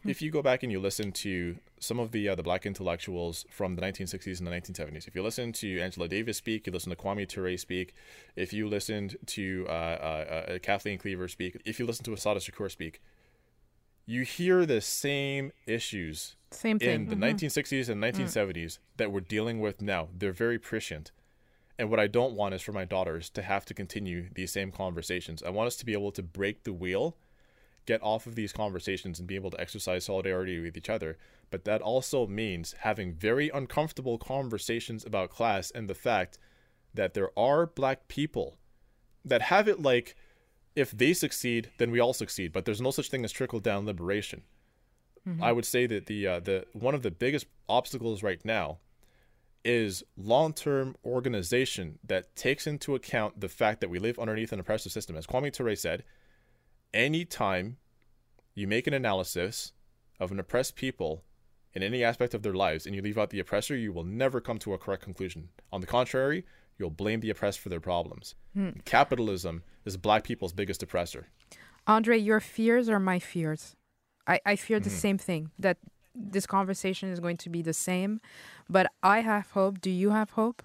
If 0.05 0.20
you 0.20 0.31
go 0.31 0.42
back 0.42 0.62
and 0.62 0.70
you 0.70 0.81
listen 0.81 1.12
to 1.12 1.57
some 1.79 1.98
of 1.98 2.12
the 2.12 2.29
uh, 2.29 2.35
the 2.35 2.42
black 2.42 2.66
intellectuals 2.66 3.46
from 3.48 3.74
the 3.74 3.81
1960s 3.81 4.38
and 4.38 4.46
the 4.46 4.50
1970s, 4.50 5.09
if 5.09 5.14
you 5.14 5.22
listen 5.22 5.53
to 5.53 5.81
Angela 5.81 6.09
Davis 6.09 6.37
speak, 6.37 6.66
you 6.66 6.72
listen 6.72 6.90
to 6.90 6.96
Kwame 6.96 7.27
Ture 7.27 7.57
speak, 7.57 7.94
if 8.37 8.53
you 8.53 8.68
listened 8.68 9.16
to 9.27 9.64
uh, 9.68 9.72
uh, 9.72 10.44
uh, 10.53 10.59
Kathleen 10.59 10.98
Cleaver 10.98 11.27
speak, 11.29 11.57
if 11.64 11.79
you 11.79 11.87
listen 11.87 12.05
to 12.05 12.12
Assata 12.12 12.40
Shakur 12.40 12.70
speak, 12.70 13.00
you 14.05 14.22
hear 14.22 14.66
the 14.66 14.83
same 14.83 15.53
issues 15.66 16.37
Same 16.54 16.78
thing. 16.78 16.90
in 16.90 17.06
the 17.06 17.16
mm-hmm. 17.16 17.36
1960s 17.36 17.88
and 17.88 18.02
mm. 18.02 18.12
1970s 18.12 18.78
that 18.96 19.12
we're 19.12 19.20
dealing 19.20 19.60
with 19.60 19.82
now. 19.82 20.08
They're 20.16 20.32
very 20.32 20.58
prescient. 20.58 21.10
And 21.78 21.90
what 21.90 22.00
I 22.00 22.06
don't 22.06 22.34
want 22.34 22.54
is 22.54 22.62
for 22.62 22.72
my 22.72 22.84
daughters 22.84 23.28
to 23.30 23.42
have 23.42 23.64
to 23.66 23.74
continue 23.74 24.28
these 24.34 24.52
same 24.52 24.70
conversations. 24.70 25.42
I 25.42 25.50
want 25.50 25.66
us 25.66 25.76
to 25.76 25.86
be 25.86 25.92
able 25.92 26.12
to 26.12 26.22
break 26.22 26.62
the 26.62 26.72
wheel, 26.72 27.16
get 27.84 28.02
off 28.02 28.26
of 28.26 28.36
these 28.36 28.52
conversations, 28.52 29.18
and 29.18 29.26
be 29.26 29.34
able 29.34 29.50
to 29.50 29.60
exercise 29.60 30.04
solidarity 30.04 30.60
with 30.60 30.76
each 30.76 30.88
other. 30.88 31.18
But 31.50 31.64
that 31.64 31.82
also 31.82 32.26
means 32.26 32.74
having 32.80 33.14
very 33.14 33.50
uncomfortable 33.50 34.18
conversations 34.18 35.04
about 35.04 35.30
class 35.30 35.72
and 35.72 35.88
the 35.88 35.94
fact 35.94 36.38
that 36.94 37.14
there 37.14 37.36
are 37.36 37.66
black 37.66 38.06
people 38.06 38.56
that 39.24 39.42
have 39.42 39.66
it 39.66 39.82
like 39.82 40.14
if 40.76 40.90
they 40.90 41.12
succeed, 41.12 41.70
then 41.78 41.90
we 41.90 42.00
all 42.00 42.12
succeed. 42.12 42.52
But 42.52 42.64
there's 42.64 42.80
no 42.80 42.90
such 42.90 43.10
thing 43.10 43.24
as 43.24 43.32
trickle 43.32 43.60
down 43.60 43.86
liberation. 43.86 44.42
I 45.40 45.52
would 45.52 45.64
say 45.64 45.87
that 45.87 46.06
the 46.06 46.26
uh, 46.26 46.40
the 46.40 46.66
one 46.72 46.94
of 46.94 47.02
the 47.02 47.10
biggest 47.10 47.46
obstacles 47.68 48.22
right 48.22 48.44
now 48.44 48.78
is 49.64 50.04
long-term 50.18 50.94
organization 51.04 51.98
that 52.06 52.37
takes 52.37 52.66
into 52.66 52.94
account 52.94 53.40
the 53.40 53.48
fact 53.48 53.80
that 53.80 53.88
we 53.88 53.98
live 53.98 54.18
underneath 54.18 54.52
an 54.52 54.60
oppressive 54.60 54.92
system. 54.92 55.16
As 55.16 55.26
Kwame 55.26 55.50
Ture 55.50 55.74
said, 55.74 56.04
anytime 56.92 57.78
you 58.54 58.68
make 58.68 58.87
an 58.87 58.92
analysis 58.92 59.72
of 60.20 60.30
an 60.30 60.38
oppressed 60.38 60.76
people 60.76 61.24
in 61.72 61.82
any 61.82 62.04
aspect 62.04 62.34
of 62.34 62.42
their 62.42 62.52
lives 62.52 62.84
and 62.84 62.94
you 62.94 63.00
leave 63.00 63.16
out 63.16 63.30
the 63.30 63.40
oppressor, 63.40 63.74
you 63.74 63.92
will 63.92 64.04
never 64.04 64.40
come 64.40 64.58
to 64.58 64.74
a 64.74 64.78
correct 64.78 65.02
conclusion. 65.02 65.48
On 65.72 65.80
the 65.80 65.87
contrary, 65.87 66.44
you'll 66.78 66.90
blame 66.90 67.20
the 67.20 67.30
oppressed 67.30 67.60
for 67.60 67.70
their 67.70 67.80
problems. 67.80 68.34
Capitalism 68.84 69.62
is 69.87 69.96
black 69.96 70.24
people's 70.24 70.52
biggest 70.52 70.82
oppressor. 70.82 71.28
Andray, 71.88 72.22
your 72.22 72.40
fears 72.40 72.88
are 72.88 73.00
my 73.00 73.18
fears. 73.18 73.74
I, 74.26 74.40
I 74.44 74.56
fear 74.56 74.80
the 74.80 74.88
mm-hmm. 74.88 74.98
same 74.98 75.18
thing 75.18 75.50
that 75.58 75.78
this 76.14 76.46
conversation 76.46 77.10
is 77.10 77.20
going 77.20 77.37
to 77.38 77.50
be 77.50 77.62
the 77.62 77.72
same, 77.72 78.20
but 78.68 78.87
I 79.02 79.20
have 79.20 79.50
hope. 79.50 79.80
Do 79.80 79.90
you 79.90 80.10
have 80.10 80.30
hope? 80.30 80.62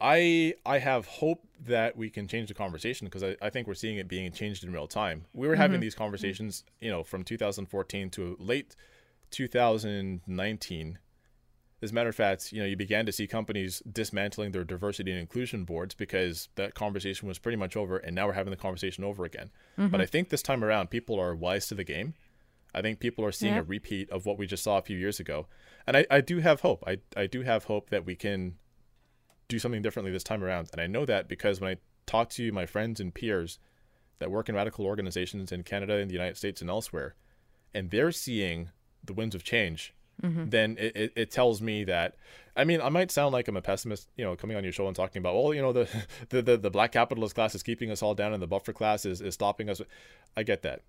I 0.00 0.54
I 0.66 0.78
have 0.78 1.06
hope 1.06 1.46
that 1.66 1.96
we 1.96 2.10
can 2.10 2.28
change 2.28 2.48
the 2.48 2.54
conversation 2.54 3.06
because 3.06 3.22
I, 3.22 3.36
I 3.40 3.48
think 3.48 3.66
we're 3.66 3.74
seeing 3.74 3.96
it 3.96 4.08
being 4.08 4.30
changed 4.32 4.62
in 4.62 4.72
real 4.72 4.86
time. 4.86 5.24
We 5.32 5.48
were 5.48 5.56
having 5.56 5.76
mm-hmm. 5.76 5.82
these 5.82 5.94
conversations, 5.94 6.64
you 6.80 6.90
know, 6.90 7.02
from 7.02 7.22
2014 7.24 8.10
to 8.10 8.36
late 8.38 8.76
2019. 9.30 10.98
As 11.82 11.90
a 11.90 11.94
matter 11.94 12.08
of 12.08 12.14
fact, 12.14 12.52
you 12.52 12.60
know, 12.60 12.66
you 12.66 12.76
began 12.76 13.04
to 13.04 13.12
see 13.12 13.26
companies 13.26 13.82
dismantling 13.90 14.52
their 14.52 14.64
diversity 14.64 15.10
and 15.10 15.20
inclusion 15.20 15.64
boards 15.64 15.94
because 15.94 16.48
that 16.54 16.74
conversation 16.74 17.28
was 17.28 17.38
pretty 17.38 17.56
much 17.56 17.76
over, 17.76 17.98
and 17.98 18.14
now 18.14 18.26
we're 18.26 18.32
having 18.32 18.50
the 18.50 18.56
conversation 18.56 19.04
over 19.04 19.24
again. 19.24 19.50
But 19.76 20.00
I 20.00 20.04
mm-hmm. 20.04 20.10
think 20.10 20.28
this 20.30 20.42
time 20.42 20.64
around, 20.64 20.88
people 20.88 21.20
are 21.20 21.34
wise 21.34 21.66
to 21.68 21.74
the 21.74 21.84
game. 21.84 22.14
I 22.74 22.82
think 22.82 22.98
people 22.98 23.24
are 23.24 23.32
seeing 23.32 23.54
Yeah. 23.54 23.60
a 23.60 23.64
repeat 23.64 24.08
of 24.10 24.24
what 24.26 24.38
we 24.38 24.46
just 24.46 24.62
saw 24.62 24.78
a 24.78 24.82
few 24.82 24.96
years 24.96 25.20
ago, 25.20 25.46
and 25.86 25.96
I, 25.96 26.06
I 26.10 26.20
do 26.20 26.40
have 26.40 26.60
hope. 26.60 26.82
I 26.86 26.98
I 27.16 27.26
do 27.26 27.42
have 27.42 27.64
hope 27.64 27.90
that 27.90 28.06
we 28.06 28.16
can 28.16 28.56
do 29.48 29.58
something 29.58 29.82
differently 29.82 30.12
this 30.12 30.24
time 30.24 30.42
around. 30.42 30.68
And 30.72 30.80
I 30.80 30.86
know 30.86 31.04
that 31.06 31.28
because 31.28 31.60
when 31.60 31.70
I 31.70 31.76
talk 32.06 32.30
to 32.30 32.52
my 32.52 32.66
friends 32.66 33.00
and 33.00 33.14
peers 33.14 33.58
that 34.18 34.30
work 34.30 34.48
in 34.48 34.54
radical 34.54 34.84
organizations 34.86 35.52
in 35.52 35.62
Canada, 35.62 35.98
in 35.98 36.08
the 36.08 36.14
United 36.14 36.36
States, 36.36 36.60
and 36.60 36.70
elsewhere, 36.70 37.14
and 37.74 37.90
they're 37.90 38.12
seeing 38.12 38.70
the 39.04 39.12
winds 39.14 39.34
of 39.34 39.44
change, 39.44 39.94
Mm-hmm. 40.22 40.48
then 40.48 40.76
it, 40.78 40.96
it, 40.96 41.12
it 41.14 41.30
tells 41.30 41.60
me 41.60 41.84
that. 41.84 42.16
I 42.56 42.64
mean, 42.64 42.80
I 42.80 42.88
might 42.88 43.10
sound 43.10 43.34
like 43.34 43.48
I'm 43.48 43.56
a 43.56 43.62
pessimist, 43.62 44.08
you 44.16 44.24
know, 44.24 44.34
coming 44.34 44.56
on 44.56 44.64
your 44.64 44.72
show 44.72 44.86
and 44.86 44.96
talking 44.96 45.20
about, 45.20 45.34
well, 45.34 45.52
you 45.52 45.60
know, 45.60 45.72
the 45.72 45.88
the, 46.30 46.40
the, 46.42 46.56
the 46.56 46.70
black 46.70 46.92
capitalist 46.92 47.34
class 47.34 47.54
is 47.54 47.62
keeping 47.62 47.90
us 47.90 48.02
all 48.02 48.14
down 48.14 48.32
and 48.32 48.42
the 48.42 48.46
buffer 48.46 48.72
class 48.72 49.04
is, 49.04 49.20
is 49.20 49.34
stopping 49.34 49.68
us. 49.68 49.80
I 50.36 50.42
get 50.42 50.62
that. 50.62 50.82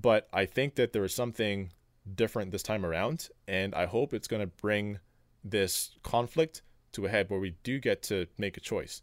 But 0.00 0.28
I 0.32 0.44
think 0.44 0.74
that 0.74 0.92
there 0.92 1.04
is 1.04 1.14
something 1.14 1.72
different 2.14 2.50
this 2.50 2.62
time 2.62 2.84
around. 2.84 3.28
And 3.48 3.74
I 3.74 3.86
hope 3.86 4.12
it's 4.12 4.28
going 4.28 4.40
to 4.40 4.46
bring 4.46 4.98
this 5.42 5.96
conflict 6.02 6.62
to 6.92 7.06
a 7.06 7.08
head 7.08 7.30
where 7.30 7.40
we 7.40 7.54
do 7.62 7.78
get 7.78 8.02
to 8.04 8.26
make 8.38 8.56
a 8.56 8.60
choice. 8.60 9.02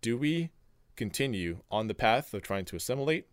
Do 0.00 0.16
we 0.16 0.50
continue 0.96 1.60
on 1.70 1.86
the 1.86 1.94
path 1.94 2.34
of 2.34 2.42
trying 2.42 2.64
to 2.66 2.76
assimilate, 2.76 3.26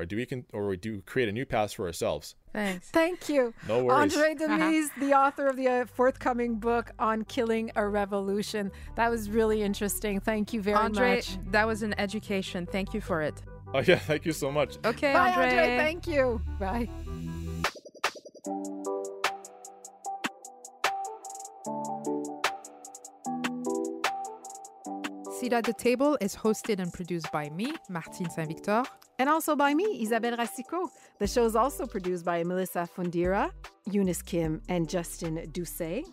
or 0.00 0.06
do 0.06 0.16
we 0.16 0.26
can, 0.26 0.44
or 0.52 0.66
we 0.66 0.76
do 0.76 1.02
create 1.02 1.28
a 1.28 1.32
new 1.32 1.44
path 1.44 1.74
for 1.74 1.86
ourselves? 1.86 2.34
Thanks. 2.52 2.88
Thank 2.88 3.28
you. 3.28 3.52
No 3.68 3.84
worries. 3.84 4.14
Andray 4.14 4.36
Domise, 4.38 4.90
the 4.98 5.12
author 5.12 5.46
of 5.46 5.56
the 5.56 5.68
uh, 5.68 5.84
forthcoming 5.86 6.56
book 6.58 6.90
on 6.98 7.24
killing 7.24 7.70
a 7.76 7.86
revolution. 7.86 8.72
That 8.96 9.10
was 9.10 9.30
really 9.30 9.62
interesting. 9.62 10.18
Thank 10.20 10.52
you 10.52 10.62
very 10.62 10.78
Andray, 10.78 11.16
much. 11.16 11.38
that 11.52 11.66
was 11.66 11.82
an 11.82 11.94
education. 11.98 12.66
Thank 12.66 12.94
you 12.94 13.00
for 13.00 13.20
it. 13.20 13.42
Oh 13.72 13.80
yeah, 13.80 13.98
thank 14.10 14.24
you 14.24 14.32
so 14.32 14.50
much. 14.50 14.78
Okay, 14.84 15.12
Bye, 15.12 15.32
Andray. 15.32 15.52
Andray. 15.52 15.76
Thank 15.76 16.06
you. 16.06 16.40
Bye. 16.58 16.88
Seat 25.50 25.56
at 25.56 25.64
the 25.64 25.72
Table 25.72 26.16
is 26.20 26.36
hosted 26.36 26.78
and 26.78 26.92
produced 26.92 27.32
by 27.32 27.50
me, 27.50 27.72
Martine 27.88 28.30
Saint 28.30 28.46
Victor. 28.46 28.84
And 29.18 29.28
also 29.28 29.56
by 29.56 29.74
me, 29.74 30.00
Isabelle 30.00 30.36
Racicot. 30.36 30.90
The 31.18 31.26
show 31.26 31.44
is 31.44 31.56
also 31.56 31.86
produced 31.86 32.24
by 32.24 32.44
Melissa 32.44 32.88
Fundira, 32.96 33.50
Eunice 33.90 34.22
Kim, 34.22 34.62
and 34.68 34.88
Justin 34.88 35.50
Doucet. 35.50 36.04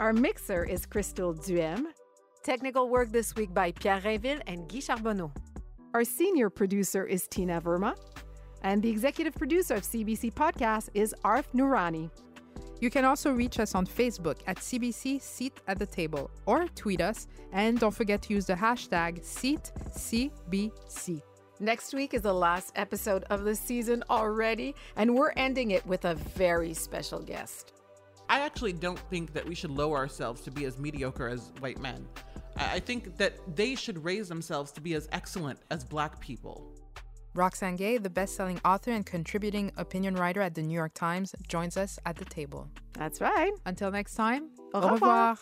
Our 0.00 0.12
mixer 0.12 0.64
is 0.64 0.84
Crystal 0.84 1.32
Duhem. 1.32 1.84
Technical 2.42 2.88
work 2.88 3.12
this 3.12 3.36
week 3.36 3.54
by 3.54 3.70
Pierre 3.70 4.00
Rainville 4.00 4.42
and 4.48 4.68
Guy 4.68 4.80
Charbonneau. 4.80 5.30
Our 5.94 6.02
senior 6.02 6.50
producer 6.50 7.06
is 7.06 7.28
Tina 7.28 7.60
Verma. 7.60 7.94
And 8.64 8.82
the 8.82 8.90
executive 8.90 9.34
producer 9.34 9.74
of 9.74 9.84
CBC 9.84 10.32
Podcast 10.34 10.88
is 10.94 11.14
Arif 11.24 11.44
Noorani. 11.54 12.10
You 12.82 12.90
can 12.90 13.04
also 13.04 13.30
reach 13.30 13.60
us 13.60 13.76
on 13.76 13.86
Facebook 13.86 14.38
at 14.48 14.56
CBC 14.56 15.22
Seat 15.22 15.60
at 15.68 15.78
the 15.78 15.86
Table 15.86 16.32
or 16.46 16.66
tweet 16.74 17.00
us. 17.00 17.28
And 17.52 17.78
don't 17.78 17.94
forget 17.94 18.22
to 18.22 18.34
use 18.34 18.46
the 18.46 18.54
hashtag 18.54 19.22
SeatCBC. 19.22 21.22
Next 21.60 21.94
week 21.94 22.12
is 22.12 22.22
the 22.22 22.34
last 22.34 22.72
episode 22.74 23.22
of 23.30 23.44
the 23.44 23.54
season 23.54 24.02
already, 24.10 24.74
and 24.96 25.14
we're 25.14 25.30
ending 25.36 25.70
it 25.70 25.86
with 25.86 26.06
a 26.06 26.16
very 26.16 26.74
special 26.74 27.20
guest. 27.20 27.72
I 28.28 28.40
actually 28.40 28.72
don't 28.72 28.98
think 29.10 29.32
that 29.32 29.46
we 29.46 29.54
should 29.54 29.70
lower 29.70 29.96
ourselves 29.96 30.40
to 30.40 30.50
be 30.50 30.64
as 30.64 30.76
mediocre 30.76 31.28
as 31.28 31.52
white 31.60 31.78
men. 31.78 32.04
I 32.56 32.74
I 32.74 32.80
think 32.80 33.16
that 33.16 33.34
they 33.54 33.76
should 33.76 34.04
raise 34.04 34.28
themselves 34.28 34.72
to 34.72 34.80
be 34.80 34.94
as 34.94 35.08
excellent 35.12 35.60
as 35.70 35.84
black 35.84 36.18
people. 36.18 36.66
Roxane 37.34 37.76
Gay, 37.76 37.98
the 37.98 38.10
best 38.10 38.34
selling 38.34 38.60
author 38.64 38.90
and 38.90 39.06
contributing 39.06 39.72
opinion 39.76 40.14
writer 40.16 40.42
at 40.42 40.54
the 40.54 40.62
New 40.62 40.74
York 40.74 40.92
Times, 40.94 41.34
joins 41.48 41.76
us 41.76 41.98
at 42.04 42.16
the 42.16 42.24
table. 42.24 42.68
That's 42.92 43.20
right. 43.20 43.52
Until 43.64 43.90
next 43.90 44.14
time, 44.14 44.50
Au 44.74 44.80
au 44.80 44.88
revoir. 44.90 45.30
revoir. 45.30 45.38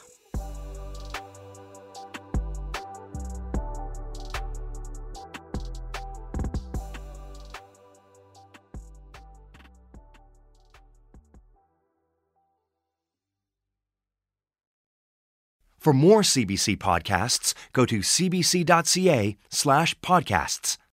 For 15.80 15.94
more 15.94 16.20
CBC 16.20 16.76
podcasts, 16.76 17.54
go 17.72 17.86
to 17.86 18.00
cbc.ca 18.00 19.38
slash 19.48 19.98
podcasts. 20.00 20.76